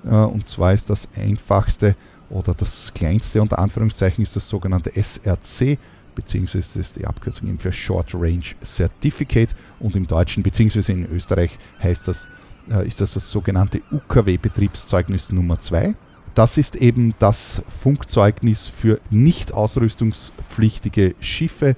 [0.05, 1.95] Äh, und zwar ist das einfachste
[2.29, 5.77] oder das kleinste unter Anführungszeichen ist das sogenannte SRC,
[6.19, 11.57] beziehungsweise ist die Abkürzung eben für Short Range Certificate und im Deutschen beziehungsweise in Österreich
[11.81, 12.27] heißt das,
[12.69, 15.95] äh, ist das das sogenannte UKW-Betriebszeugnis Nummer 2.
[16.35, 21.77] Das ist eben das Funkzeugnis für nicht ausrüstungspflichtige Schiffe.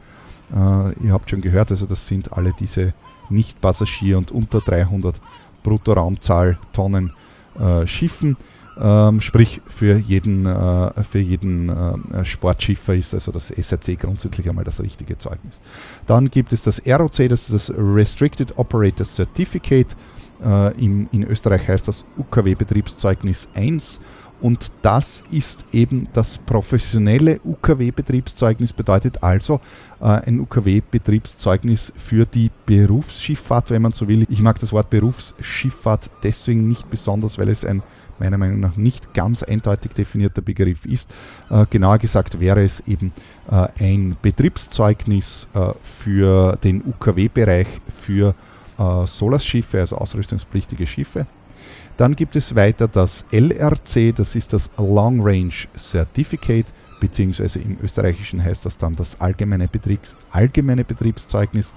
[0.51, 2.93] Äh, ihr habt schon gehört, also das sind alle diese
[3.30, 5.21] nicht Passagier- und unter 300
[5.62, 7.13] Bruttoraumzahl Tonnen
[7.60, 8.38] äh, Schiffen.
[8.79, 14.63] Ähm, sprich, für jeden, äh, für jeden äh, Sportschiffer ist also das SRC grundsätzlich einmal
[14.63, 15.60] das richtige Zeugnis.
[16.07, 19.95] Dann gibt es das ROC, das ist das Restricted Operator Certificate.
[20.43, 23.99] Äh, im, in Österreich heißt das UKW-Betriebszeugnis 1
[24.41, 29.62] Und das ist eben das professionelle UKW-Betriebszeugnis, bedeutet also
[29.99, 34.25] äh, ein UKW-Betriebszeugnis für die Berufsschifffahrt, wenn man so will.
[34.30, 37.84] Ich mag das Wort Berufsschifffahrt deswegen nicht besonders, weil es ein
[38.21, 41.12] meiner Meinung nach nicht ganz eindeutig definierter Begriff ist.
[41.49, 43.13] Äh, genauer gesagt wäre es eben
[43.49, 48.36] äh, ein Betriebszeugnis äh, für den UKW-Bereich für
[48.77, 51.25] äh, SOLAS-Schiffe, also ausrüstungspflichtige Schiffe.
[51.97, 56.65] Dann gibt es weiter das LRC, das ist das Long Range Certificate,
[56.99, 61.73] beziehungsweise im Österreichischen heißt das dann das allgemeine, Betriebs allgemeine Betriebszeugnis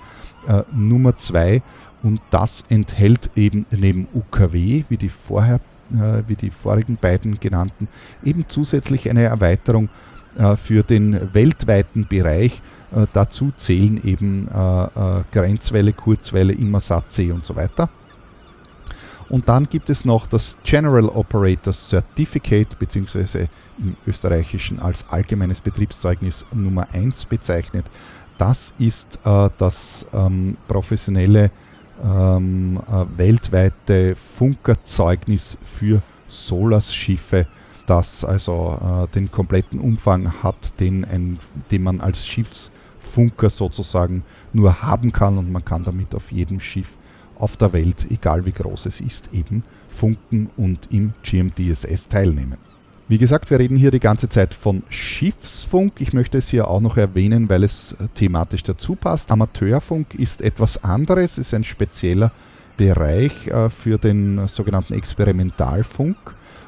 [0.47, 1.63] äh, Nummer 2
[2.03, 5.61] und das enthält eben neben UKW, wie die vorher
[5.93, 7.89] äh, wie die vorigen beiden genannten,
[8.25, 9.91] eben zusätzlich eine Erweiterung
[10.37, 12.63] äh, für den weltweiten Bereich.
[12.95, 14.49] Äh, dazu zählen eben
[15.31, 17.91] Grenzwelle, Kurzwelle, Inmarsat C und so weiter.
[19.35, 26.47] Und dann gibt es noch das General Operators Certificate, beziehungsweise im Österreichischen als allgemeines Betriebszeugnis
[26.53, 27.85] Nummer 1 bezeichnet.
[28.39, 31.51] Das ist äh, das ähm, professionelle
[32.05, 37.49] ähm, äh, weltweite Funkerzeugnis für SOLAS-Schiffe,
[37.89, 41.41] das also äh, den kompletten Umfang hat, den, ein,
[41.73, 46.97] den man als Schiffsfunker sozusagen nur haben kann und man kann damit auf jedem Schiff
[47.45, 52.57] auf der Welt, egal wie groß es ist, eben funken und im GMDSS teilnehmen.
[53.07, 56.01] Wie gesagt, wir reden hier die ganze Zeit von Schiffsfunk.
[56.01, 59.31] Ich möchte es hier auch noch erwähnen, weil es thematisch dazu passt.
[59.31, 62.33] Amateurfunk ist etwas anderes, ist ein spezieller
[62.79, 66.17] Bereich äh, für den sogenannten Experimentalfunk.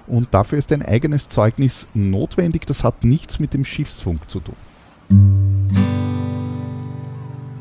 [0.06, 2.66] Und dafür ist ein eigenes Zeugnis notwendig.
[2.66, 4.56] Das hat nichts mit dem Schiffsfunk zu tun.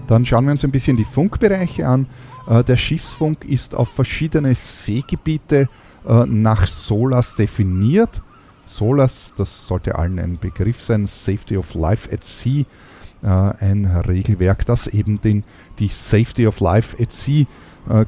[0.07, 2.07] Dann schauen wir uns ein bisschen die Funkbereiche an.
[2.47, 5.69] Äh, der Schiffsfunk ist auf verschiedene Seegebiete
[6.07, 8.21] äh, nach SOLAS definiert.
[8.65, 12.65] SOLAS, das sollte allen ein Begriff sein, Safety of Life at Sea,
[13.23, 15.43] äh, ein Regelwerk, das eben den,
[15.79, 17.45] die Safety of Life at Sea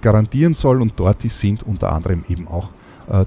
[0.01, 0.81] garantieren soll.
[0.81, 2.71] Und dort sind unter anderem eben auch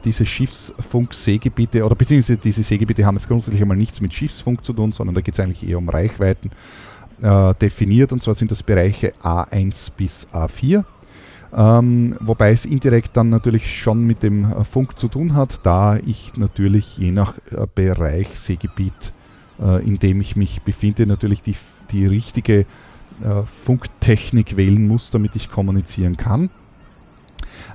[0.05, 4.91] diese Schiffsfunk-Seegebiete oder beziehungsweise diese Seegebiete haben jetzt grundsätzlich einmal nichts mit Schiffsfunk zu tun,
[4.91, 6.51] sondern da geht es eigentlich eher um Reichweiten
[7.23, 8.13] äh, definiert.
[8.13, 10.85] Und zwar sind das Bereiche A1 bis A4
[11.57, 15.97] ähm, wobei es indirekt dann natürlich schon mit dem äh, Funk zu tun hat, da
[15.97, 19.13] ich natürlich je nach äh, Bereich, Seegebiet,
[19.61, 21.57] äh, in dem ich mich befinde, natürlich die,
[21.91, 26.51] die richtige äh, Funktechnik wählen muss, damit ich kommunizieren kann.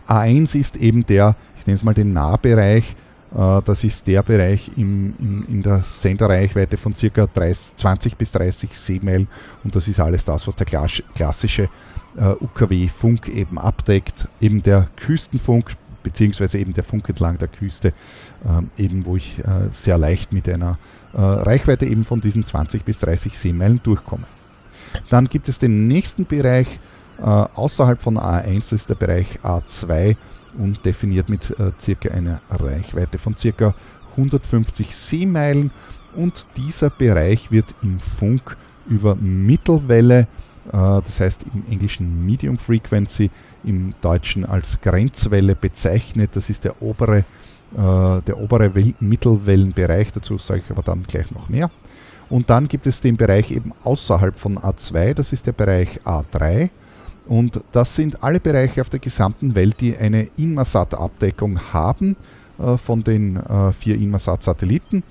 [0.07, 2.95] A1 ist eben der, ich nenne es mal den Nahbereich,
[3.35, 7.27] das ist der Bereich im, in, in, der Senderreichweite von ca.
[7.27, 9.27] 20 bis 30 Seemeilen
[9.63, 11.69] und das ist alles das, was der klassische
[12.17, 18.83] äh, UKW-Funk eben abdeckt, eben der Küstenfunk beziehungsweise eben der Funk entlang der Küste, äh,
[18.83, 20.77] eben wo ich äh, sehr leicht mit einer
[21.13, 24.25] äh, Reichweite eben von diesen 20 bis 30 Seemeilen durchkomme.
[25.09, 26.67] Dann gibt es den nächsten Bereich
[27.17, 30.15] äh, außerhalb von A1, das ist der Bereich A2
[30.57, 33.73] und definiert mit äh, circa einer Reichweite von circa
[34.11, 35.71] 150 Seemeilen
[36.15, 38.55] und dieser Bereich wird im Funk
[38.87, 40.27] über Mittelwelle
[40.67, 43.29] äh, das heißt im Englischen Medium Frequency,
[43.63, 46.31] im Deutschen als Grenzwelle bezeichnet.
[46.35, 47.23] Das ist der obere, äh,
[47.73, 51.69] der obere Mittelwellenbereich, dazu sage ich aber dann gleich noch mehr.
[52.29, 56.69] Und dann gibt es den Bereich eben außerhalb von A2, das ist der Bereich A3.
[57.27, 62.15] Und das sind alle Bereiche auf der gesamten Welt, die eine Inmarsat-Abdeckung haben
[62.59, 65.03] äh, von den äh, vier Inmarsat-Satelliten.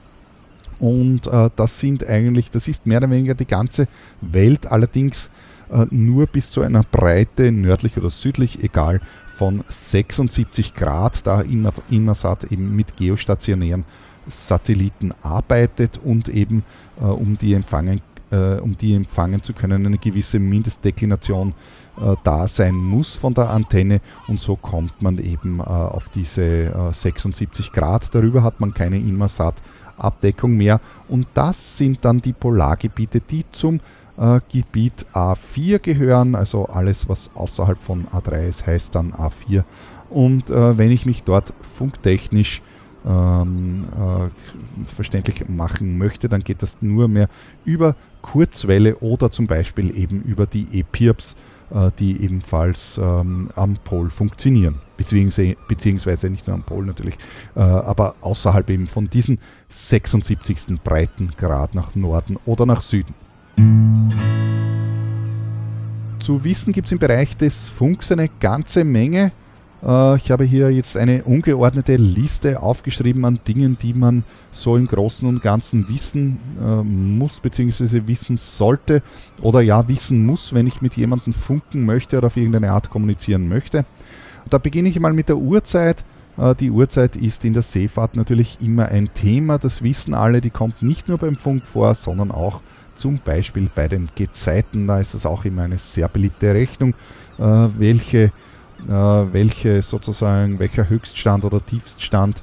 [0.79, 3.87] Und äh, das sind eigentlich, das ist mehr oder weniger die ganze
[4.21, 5.31] Welt, allerdings
[5.71, 9.01] äh, nur bis zu einer Breite nördlich oder südlich, egal,
[9.37, 13.85] von 76 Grad, da Inmarsat eben mit geostationären
[14.29, 16.65] Satelliten arbeitet und eben
[17.01, 18.01] äh, um, die empfangen,
[18.31, 21.55] äh, um die empfangen zu können eine gewisse Mindestdeklination
[22.25, 27.73] da sein muss von der Antenne und so kommt man eben äh, auf diese 76
[27.73, 28.15] Grad.
[28.15, 33.81] Darüber hat man keine Inmarsat-Abdeckung mehr und das sind dann die Polargebiete, die zum
[34.17, 39.65] äh, Gebiet A4 gehören, also alles, was außerhalb von A3 ist, heißt dann A4.
[40.11, 42.63] Und äh, wenn ich mich dort funktechnisch
[43.07, 47.29] ähm, äh, verständlich machen möchte, dann geht das nur mehr
[47.65, 51.54] über Kurzwelle oder zum Beispiel eben über die EPIRPs, äh,
[51.99, 54.77] die ebenfalls ähm, am Pol funktionieren.
[54.97, 57.17] Beziehungsweise, beziehungsweise nicht nur am Pol natürlich,
[57.57, 60.81] äh, aber außerhalb eben von diesen 76.
[60.85, 63.15] Breitengrad nach Norden oder nach Süden.
[66.21, 69.33] Zu wissen gibt es im Bereich des Funks eine ganze Menge.
[69.85, 74.87] Äh, ich habe hier jetzt eine ungeordnete Liste aufgeschrieben an Dingen, die man so im
[74.87, 79.03] Großen und Ganzen wissen äh, muss, beziehungsweise wissen sollte
[79.43, 83.49] oder ja wissen muss, wenn ich mit jemandem funken möchte oder auf irgendeine Art kommunizieren
[83.49, 83.85] möchte.
[84.51, 86.05] Da beginne ich mal mit der Uhrzeit.
[86.39, 90.51] Äh, die Uhrzeit ist in der Seefahrt natürlich immer ein Thema, das wissen alle, die
[90.51, 92.63] kommt nicht nur beim Funk vor, sondern auch
[92.95, 94.87] zum Beispiel bei den Gezeiten.
[94.87, 96.95] Da ist es auch immer eine sehr beliebte Rechnung,
[97.37, 98.31] welche
[98.87, 102.43] welche sozusagen, welcher Höchststand oder Tiefststand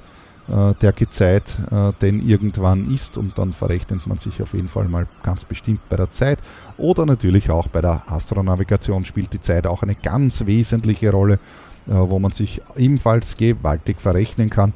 [0.51, 4.87] äh, der Gezeit äh, denn irgendwann ist und dann verrechnet man sich auf jeden Fall
[4.89, 6.39] mal ganz bestimmt bei der Zeit.
[6.77, 11.39] Oder natürlich auch bei der Astronavigation spielt die Zeit auch eine ganz wesentliche Rolle,
[11.85, 14.73] wo man sich ebenfalls gewaltig verrechnen kann.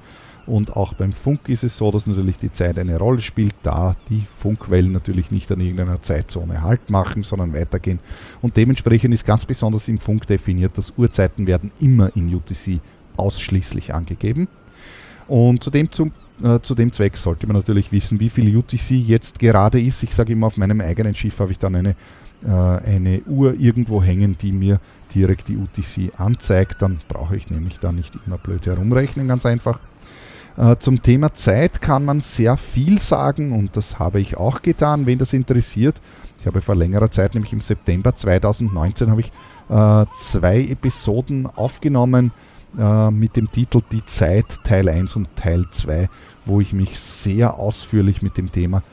[0.48, 3.96] Und auch beim Funk ist es so, dass natürlich die Zeit eine Rolle spielt, da
[4.10, 8.00] die Funkwellen natürlich nicht an irgendeiner Zeitzone Halt machen, sondern weitergehen.
[8.42, 12.80] Und dementsprechend ist ganz besonders im Funk definiert, dass Uhrzeiten werden immer in UTC
[13.18, 14.48] ausschließlich angegeben.
[15.28, 16.12] Und zu dem, zum,
[16.44, 20.04] äh, zu dem Zweck sollte man natürlich wissen, wie viel UTC jetzt gerade ist.
[20.04, 21.96] Ich sage immer, auf meinem eigenen Schiff habe ich dann eine,
[22.46, 24.80] äh, eine Uhr irgendwo hängen, die mir
[25.16, 26.84] direkt die UTC anzeigt.
[26.84, 29.80] Dann brauche ich nämlich da nicht immer blöd herumrechnen, ganz einfach.
[30.58, 35.06] Äh, zum Thema Zeit kann man sehr viel sagen und das habe ich auch getan,
[35.06, 36.00] wenn das interessiert.
[36.40, 39.32] Ich habe vor längerer Zeit, nämlich im September 2019, habe ich
[39.70, 42.32] äh, zwei Episoden aufgenommen
[42.78, 46.08] äh, mit dem Titel Die Zeit Teil 1 und Teil 2,
[46.46, 48.84] wo ich mich sehr ausführlich mit dem Thema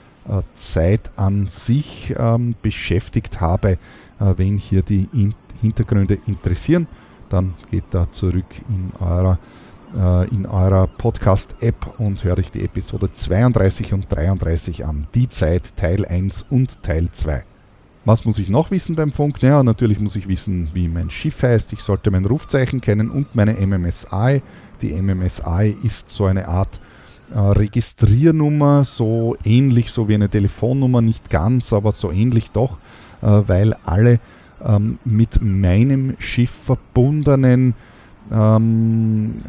[0.55, 3.77] Zeit an sich ähm, beschäftigt habe.
[4.21, 6.87] Wenn hier die in Hintergründe interessieren,
[7.29, 9.41] dann geht da zurück in eurer
[9.95, 15.07] in eurer Podcast-App und höre euch die Episode 32 und 33 an.
[15.15, 17.45] Die Zeit Teil 1 und Teil 2.
[18.05, 19.43] Was muss ich noch wissen beim Funk?
[19.43, 21.73] Naja, natürlich muss ich wissen, wie mein Schiff heißt.
[21.73, 24.43] Ich sollte mein Rufzeichen kennen und meine MMSI.
[24.81, 26.81] Die MMSI ist so eine Art
[27.33, 32.79] äh, Registriernummer, so ähnlich so wie eine Telefonnummer, nicht ganz, aber so ähnlich doch,
[33.23, 34.19] äh, weil alle
[34.65, 37.75] ähm, mit meinem Schiff verbundenen
[38.31, 39.43] ähm,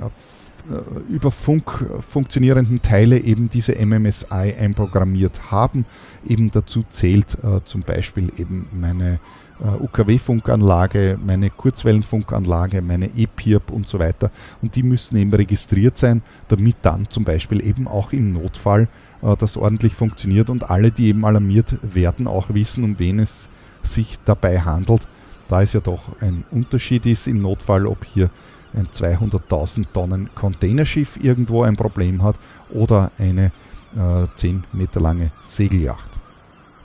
[0.69, 5.85] äh, über Funk funktionierenden Teile eben diese MMSI einprogrammiert haben.
[6.25, 9.19] Eben dazu zählt äh, zum Beispiel eben meine
[9.59, 14.31] äh, UKW-Funkanlage, meine Kurzwellenfunkanlage, meine EPIRP und so weiter.
[14.61, 18.87] Und die müssen eben registriert sein, damit dann zum Beispiel eben auch im Notfall
[19.21, 23.49] äh, das ordentlich funktioniert und alle, die eben alarmiert werden, auch wissen, um wen es
[23.81, 25.07] sich dabei handelt.
[25.49, 28.29] Da es ja doch ein Unterschied ist im Notfall, ob hier
[28.73, 32.35] ein 200.000 Tonnen Containerschiff irgendwo ein Problem hat
[32.69, 33.51] oder eine
[33.95, 36.09] äh, 10 Meter lange Segelyacht.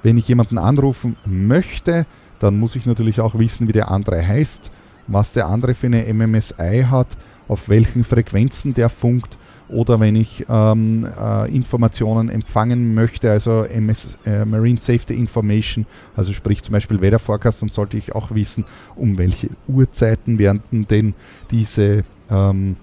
[0.03, 2.07] Wenn ich jemanden anrufen möchte,
[2.39, 4.71] dann muss ich natürlich auch wissen, wie der andere heißt,
[5.07, 7.17] was der andere für eine MMSI hat,
[7.49, 9.39] auf welchen Frequenzen der funkt
[9.69, 16.33] oder wenn ich ähm, äh, Informationen empfangen möchte, also MS, äh, Marine Safety Information, also
[16.33, 18.65] sprich zum Beispiel Weather dann sollte ich auch wissen,
[18.97, 21.15] um welche Uhrzeiten werden denn
[21.51, 22.77] diese, ähm,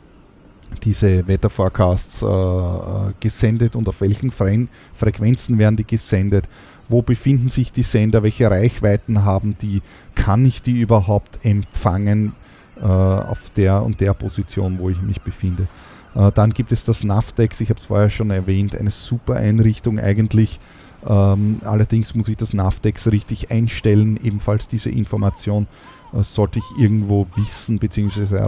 [0.84, 6.48] diese Weather Forecasts äh, äh gesendet und auf welchen Fre Frequenzen werden die gesendet.
[6.88, 8.22] Wo befinden sich die Sender?
[8.22, 9.82] Welche Reichweiten haben die?
[10.14, 12.34] Kann ich die überhaupt empfangen
[12.80, 15.68] äh, auf der und der Position, wo ich mich befinde?
[16.16, 20.00] Äh, dann gibt es das Navtex, ich habe es vorher schon erwähnt, eine super Einrichtung
[20.00, 20.60] eigentlich.
[21.08, 25.68] Ähm, allerdings muss ich das Navtex richtig einstellen, ebenfalls diese Information
[26.24, 28.40] sollte ich irgendwo wissen bzw.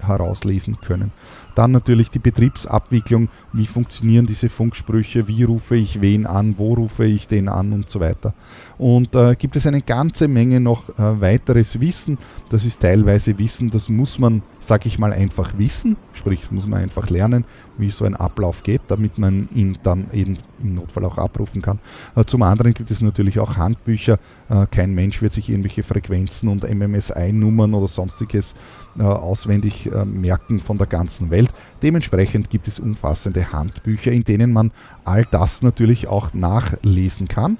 [0.00, 1.12] herauslesen können.
[1.58, 7.04] Dann natürlich die Betriebsabwicklung, wie funktionieren diese Funksprüche, wie rufe ich wen an, wo rufe
[7.04, 8.32] ich den an und so weiter.
[8.78, 12.16] Und äh, gibt es eine ganze Menge noch äh, weiteres Wissen.
[12.48, 16.80] Das ist teilweise Wissen, das muss man, sag ich mal, einfach wissen, sprich muss man
[16.80, 17.44] einfach lernen,
[17.76, 21.80] wie so ein Ablauf geht, damit man ihn dann eben im Notfall auch abrufen kann.
[22.14, 24.20] Äh, zum anderen gibt es natürlich auch Handbücher.
[24.48, 26.64] Äh, kein Mensch wird sich irgendwelche Frequenzen und
[26.98, 28.54] MMSI-Nummern oder sonstiges
[28.98, 31.50] äh, auswendig äh, merken von der ganzen Welt.
[31.82, 34.72] Dementsprechend gibt es umfassende Handbücher, in denen man
[35.04, 37.58] all das natürlich auch nachlesen kann.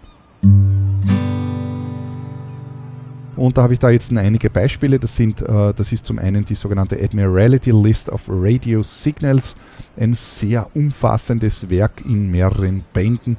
[3.37, 4.99] Und da habe ich da jetzt einige Beispiele.
[4.99, 9.55] Das, sind, äh, das ist zum einen die sogenannte Admiralty List of Radio Signals,
[9.97, 13.37] ein sehr umfassendes Werk in mehreren Bänden,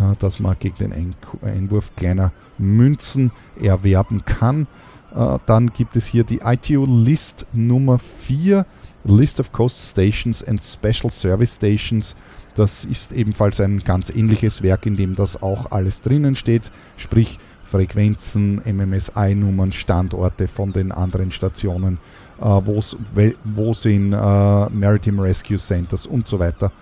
[0.00, 3.30] äh, das man gegen den Einwurf kleiner Münzen
[3.60, 4.66] erwerben kann.
[5.14, 8.64] Äh, dann gibt es hier die ITU List Nummer 4,
[9.04, 12.16] List of Coast Stations and Special Service Stations.
[12.54, 17.38] Das ist ebenfalls ein ganz ähnliches Werk, in dem das auch alles drinnen steht, sprich
[17.64, 21.98] Frequenzen, MMSI-Nummern, Standorte von den anderen Stationen,
[22.38, 26.72] äh, wo sind äh, Maritime Rescue Centers und so weiter.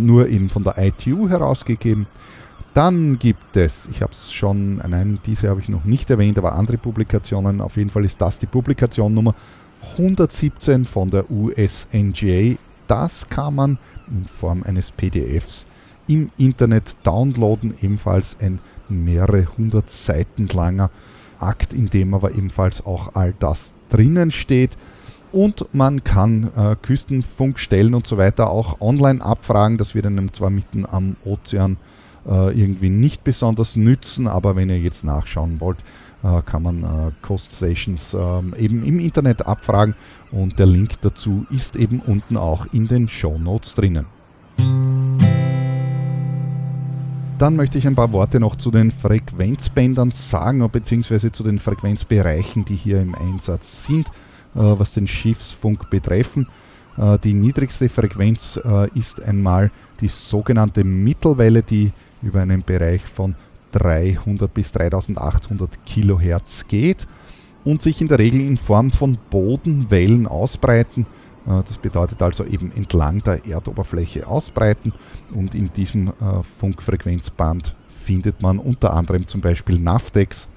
[0.00, 2.06] Nur eben von der ITU herausgegeben.
[2.74, 6.54] Dann gibt es, ich habe es schon, nein, diese habe ich noch nicht erwähnt, aber
[6.54, 7.60] andere Publikationen.
[7.60, 9.34] Auf jeden Fall ist das die Publikation Nummer
[9.96, 12.56] 117 von der USNGA.
[12.86, 13.78] Das kann man
[14.10, 15.66] in Form eines PDFs
[16.06, 20.90] im Internet downloaden, ebenfalls ein mehrere hundert Seiten langer
[21.38, 24.76] Akt, in dem aber ebenfalls auch all das drinnen steht.
[25.30, 29.76] Und man kann äh, Küstenfunkstellen und so weiter auch online abfragen.
[29.76, 31.76] Das wird einem zwar mitten am Ozean
[32.26, 35.78] irgendwie nicht besonders nützen, aber wenn ihr jetzt nachschauen wollt,
[36.22, 39.94] äh, kann man äh, Coast Stations ähm, eben im Internet abfragen
[40.32, 44.06] und der Link dazu ist eben unten auch in den Show Notes drinnen.
[47.38, 52.64] Dann möchte ich ein paar Worte noch zu den Frequenzbändern sagen, beziehungsweise zu den Frequenzbereichen,
[52.64, 54.10] die hier im Einsatz sind, äh,
[54.54, 56.48] was den Schiffsfunk betreffen.
[56.96, 61.92] Äh, die niedrigste Frequenz äh, ist einmal die sogenannte Mittelwelle, die
[62.22, 63.34] über einen Bereich von
[63.72, 67.06] 300 bis 3800 Kilohertz geht
[67.64, 71.06] und sich in der Regel in Form von Bodenwellen ausbreiten
[71.48, 74.92] äh, das bedeutet also eben entlang der Erdoberfläche ausbreiten
[75.34, 80.48] und in diesem äh, Funkfrequenzband findet man unter anderem zum Beispiel Navtex.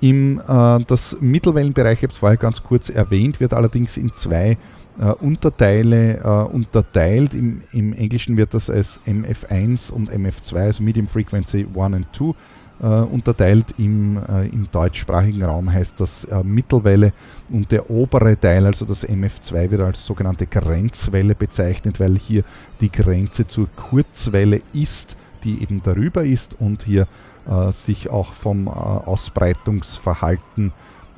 [0.00, 4.58] Im, äh, das Mittelwellenbereich, ich habe es vorher ganz kurz erwähnt, wird allerdings in zwei
[4.98, 7.34] äh, Unterteile äh, unterteilt.
[7.34, 12.34] Im, Im, Englischen wird das als MF1 und MF2, also Medium Frequency 1 und 2,
[12.80, 13.74] äh, unterteilt.
[13.78, 17.12] Im, äh, Im deutschsprachigen Raum heißt das äh, Mittelwelle
[17.50, 22.44] und der obere Teil, also das MF2, wird als sogenannte Grenzwelle bezeichnet, weil hier
[22.80, 27.06] die Grenze zur Kurzwelle ist, die eben darüber ist und hier
[27.48, 30.72] äh, sich auch vom Ausbreitungsverhalten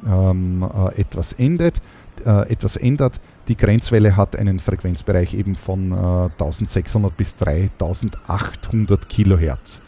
[0.07, 1.83] ähm, äh, etwas ändert.
[2.25, 3.21] Etwas ändert.
[3.49, 9.83] Die Grenzwelle hat einen Frequenzbereich eben von 1600 bis 3800 Kilohertz.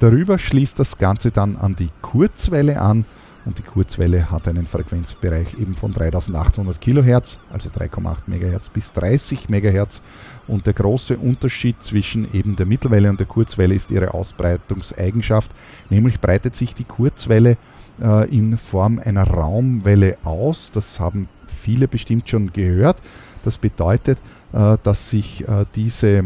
[0.00, 3.04] Darüber schließt das Ganze dann an die Kurzwelle an
[3.44, 9.48] und die Kurzwelle hat einen Frequenzbereich eben von 3800 kHz, also 3,8 MHz bis 30
[9.48, 10.02] MHz.
[10.46, 15.50] Und der große Unterschied zwischen eben der Mittelwelle und der Kurzwelle ist ihre Ausbreitungseigenschaft,
[15.88, 17.56] nämlich breitet sich die Kurzwelle
[18.02, 20.70] äh, in Form einer Raumwelle aus.
[20.72, 21.28] Das haben
[21.60, 23.02] viele bestimmt schon gehört.
[23.42, 24.18] Das bedeutet,
[24.52, 26.22] äh, dass sich äh, diese, äh,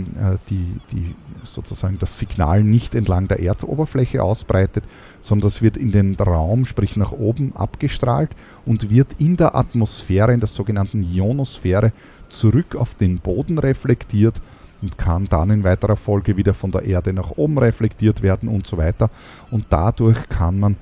[0.49, 1.15] die, die
[1.45, 4.85] sozusagen das Signal nicht entlang der Erdoberfläche ausbreitet,
[5.21, 8.31] sondern das wird in den Raum, sprich nach oben abgestrahlt
[8.65, 11.93] und wird in der Atmosphäre, in der sogenannten Ionosphäre,
[12.31, 14.41] zurück auf den Boden reflektiert
[14.81, 18.67] und kann dann in weiterer Folge wieder von der Erde nach oben reflektiert werden und
[18.67, 19.11] so weiter.
[19.51, 20.77] Und dadurch kann man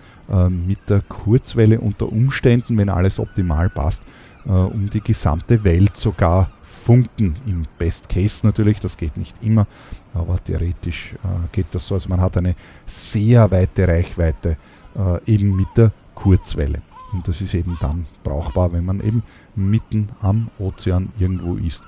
[0.67, 4.05] mit der Kurzwelle unter Umständen, wenn alles optimal passt,
[4.45, 6.51] um die gesamte Welt sogar
[6.83, 7.37] funken.
[7.47, 9.67] Im Best Case natürlich, das geht nicht immer,
[10.15, 11.95] aber theoretisch äh, geht das so.
[11.95, 12.55] Also man hat eine
[12.87, 14.57] sehr weite Reichweite
[14.97, 16.83] äh, eben mit der Kurzwelle.
[17.13, 19.23] Und das ist eben dann brauchbar, wenn man eben
[19.55, 21.83] mitten am Ozean irgendwo ist.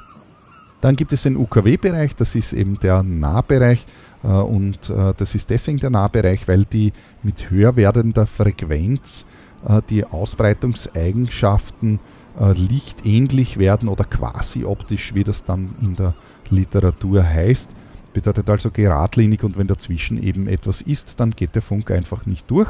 [0.81, 3.87] Dann gibt es den UKW-Bereich, das ist eben der Nahbereich.
[4.23, 6.93] Äh, und äh, das ist deswegen der Nahbereich, weil die
[7.23, 9.27] mit höher werdender Frequenz
[9.67, 12.01] äh, die Ausbreitungseigenschaften äh,
[12.39, 16.15] lichtähnlich werden oder quasi optisch, wie das dann in der
[16.51, 17.71] Literatur heißt.
[18.13, 22.51] Bedeutet also geradlinig und wenn dazwischen eben etwas ist, dann geht der Funk einfach nicht
[22.51, 22.69] durch.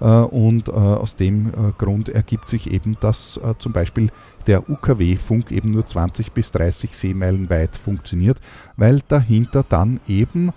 [0.00, 4.10] Äh, und äh, aus dem Grund ergibt sich eben, dass zum Beispiel
[4.46, 8.40] der UKW-Funk eben nur 20 bis 30 Seemeilen weit funktioniert,
[8.76, 10.52] weil dahinter dann eben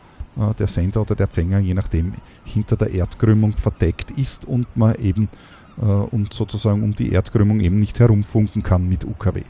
[0.60, 2.14] der Sender oder der Empfänger, je nachdem,
[2.46, 7.80] hinter der Erdkrümmung verdeckt ist und man eben äh, und sozusagen um die Erdkrümmung eben
[7.80, 9.44] nicht herumfunken kann mit UKW.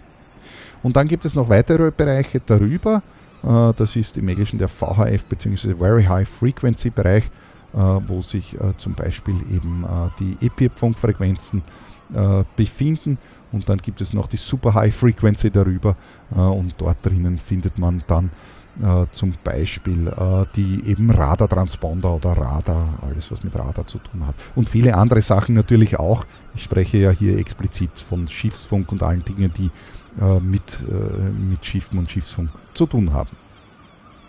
[0.84, 3.02] Und dann gibt es noch weitere Bereiche darüber.
[3.44, 5.76] Äh, das ist im Englischen der VHF bzw.
[5.76, 7.24] Very High Frequency Bereich,
[7.74, 9.86] äh, wo sich zum Beispiel eben
[10.20, 11.64] die EPIP-Funkfrequenzen
[12.56, 13.18] befinden.
[13.52, 15.98] Und dann gibt es noch die Super High Frequency darüber
[16.30, 18.32] und dort drinnen findet man dann
[18.82, 24.26] äh, zum Beispiel äh, die eben Radartransponder oder Radar, alles was mit Radar zu tun
[24.26, 24.36] hat.
[24.56, 26.26] Und viele andere Sachen natürlich auch.
[26.56, 29.72] Ich spreche ja hier explizit von Schiffsfunk und allen Dingen, die
[30.22, 33.30] äh, mit, äh, mit Schiffen und Schiffsfunk zu tun haben.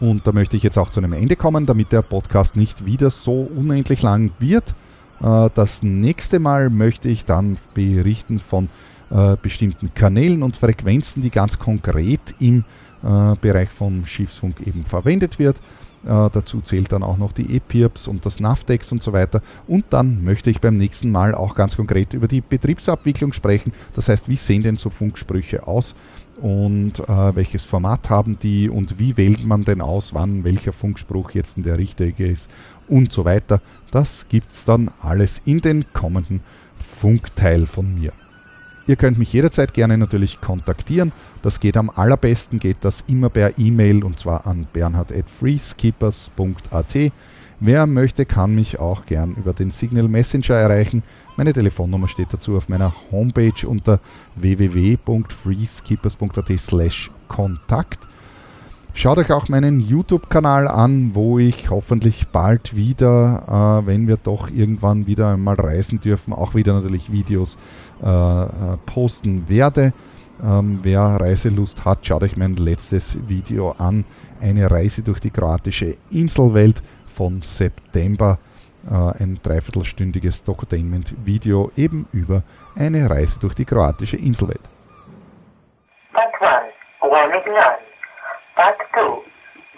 [0.01, 3.11] Und da möchte ich jetzt auch zu einem Ende kommen, damit der Podcast nicht wieder
[3.11, 4.75] so unendlich lang wird.
[5.21, 8.69] Äh, das nächste Mal möchte ich dann berichten von
[9.11, 12.65] äh, bestimmten Kanälen und Frequenzen, die ganz konkret im
[13.03, 15.59] äh, Bereich vom Schiffsfunk eben verwendet wird.
[16.05, 19.43] Äh, dazu zählt dann auch noch die EPIRPS und das NAVTEX und so weiter.
[19.67, 23.73] Und dann möchte ich beim nächsten Mal auch ganz konkret über die Betriebsabwicklung sprechen.
[23.95, 25.95] Das heißt, wie sehen denn so Funksprüche aus?
[26.41, 31.33] und äh, welches Format haben die und wie wählt man denn aus, wann welcher Funkspruch
[31.33, 32.51] jetzt der richtige ist
[32.87, 33.61] und so weiter.
[33.91, 36.41] Das gibt es dann alles in den kommenden
[36.77, 38.13] Funkteil von mir.
[38.89, 41.13] Ihr könnt mich jederzeit gerne natürlich kontaktieren.
[41.43, 47.13] Das geht am allerbesten, geht das immer per E-Mail und zwar an bernhard.freeskippers.at.
[47.61, 51.03] Wer möchte, kann mich auch gern über den Signal Messenger erreichen.
[51.37, 54.01] Meine Telefonnummer steht dazu auf meiner Homepage unter
[54.37, 58.09] www.freeskippers.at slash Kontakt.
[58.95, 64.51] Schaut euch auch meinen YouTube-Kanal an, wo ich hoffentlich bald wieder, äh, wenn wir doch
[64.51, 67.59] irgendwann wieder einmal reisen dürfen, auch wieder natürlich Videos
[68.87, 69.93] posten werde.
[70.43, 74.05] Ähm, wer Reiselust hat, schaut euch mein letztes Video an.
[74.41, 78.39] Eine Reise durch die kroatische Inselwelt von September
[78.89, 82.43] äh, ein dreiviertelstündiges Docutainment-Video eben über
[82.77, 84.61] eine Reise durch die kroatische Inselwelt.
[86.13, 87.79] Part 1, Warning None.
[88.55, 89.01] Part 2,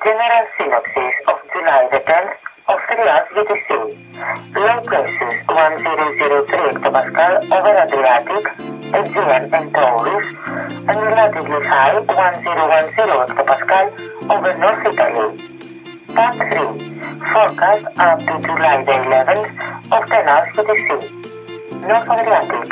[0.02, 3.70] General Synopsis of July the 10th of Trias VTC.
[4.54, 8.44] Low pressures 1003 hectopascal over Adriatic,
[8.94, 10.26] Aegean and Taurus,
[10.86, 13.86] and relatively high 1010 hectopascal
[14.34, 15.28] over North Italy.
[16.14, 16.90] Part 3.
[17.30, 19.48] Forecast up to July the 11th
[19.96, 20.88] of the North UTC.
[21.88, 22.70] North Adriatic.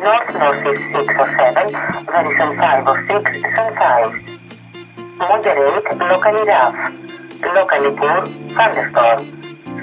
[0.00, 1.74] North Northeast 6 or 7,
[2.08, 4.40] Horizon 5 or 6, Sun 5.
[5.18, 7.09] Moderate, locally rough.
[7.42, 8.24] Locally poor,
[8.54, 9.18] thunderstorm.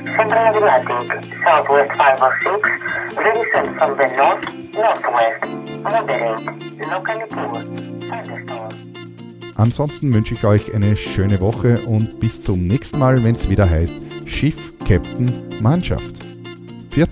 [0.06, 2.70] Central Adriatic, Southwest 5 or 6,
[3.16, 4.44] Horizon from the north,
[4.74, 5.40] northwest.
[5.84, 6.46] Moderate,
[6.90, 7.54] locally poor,
[8.10, 8.70] thunderstorm.
[9.56, 13.68] Ansonsten wünsche ich euch eine schöne Woche und bis zum nächsten Mal, wenn es wieder
[13.70, 16.16] heißt Schiff, Captain, Mannschaft.
[16.92, 17.10] Viert.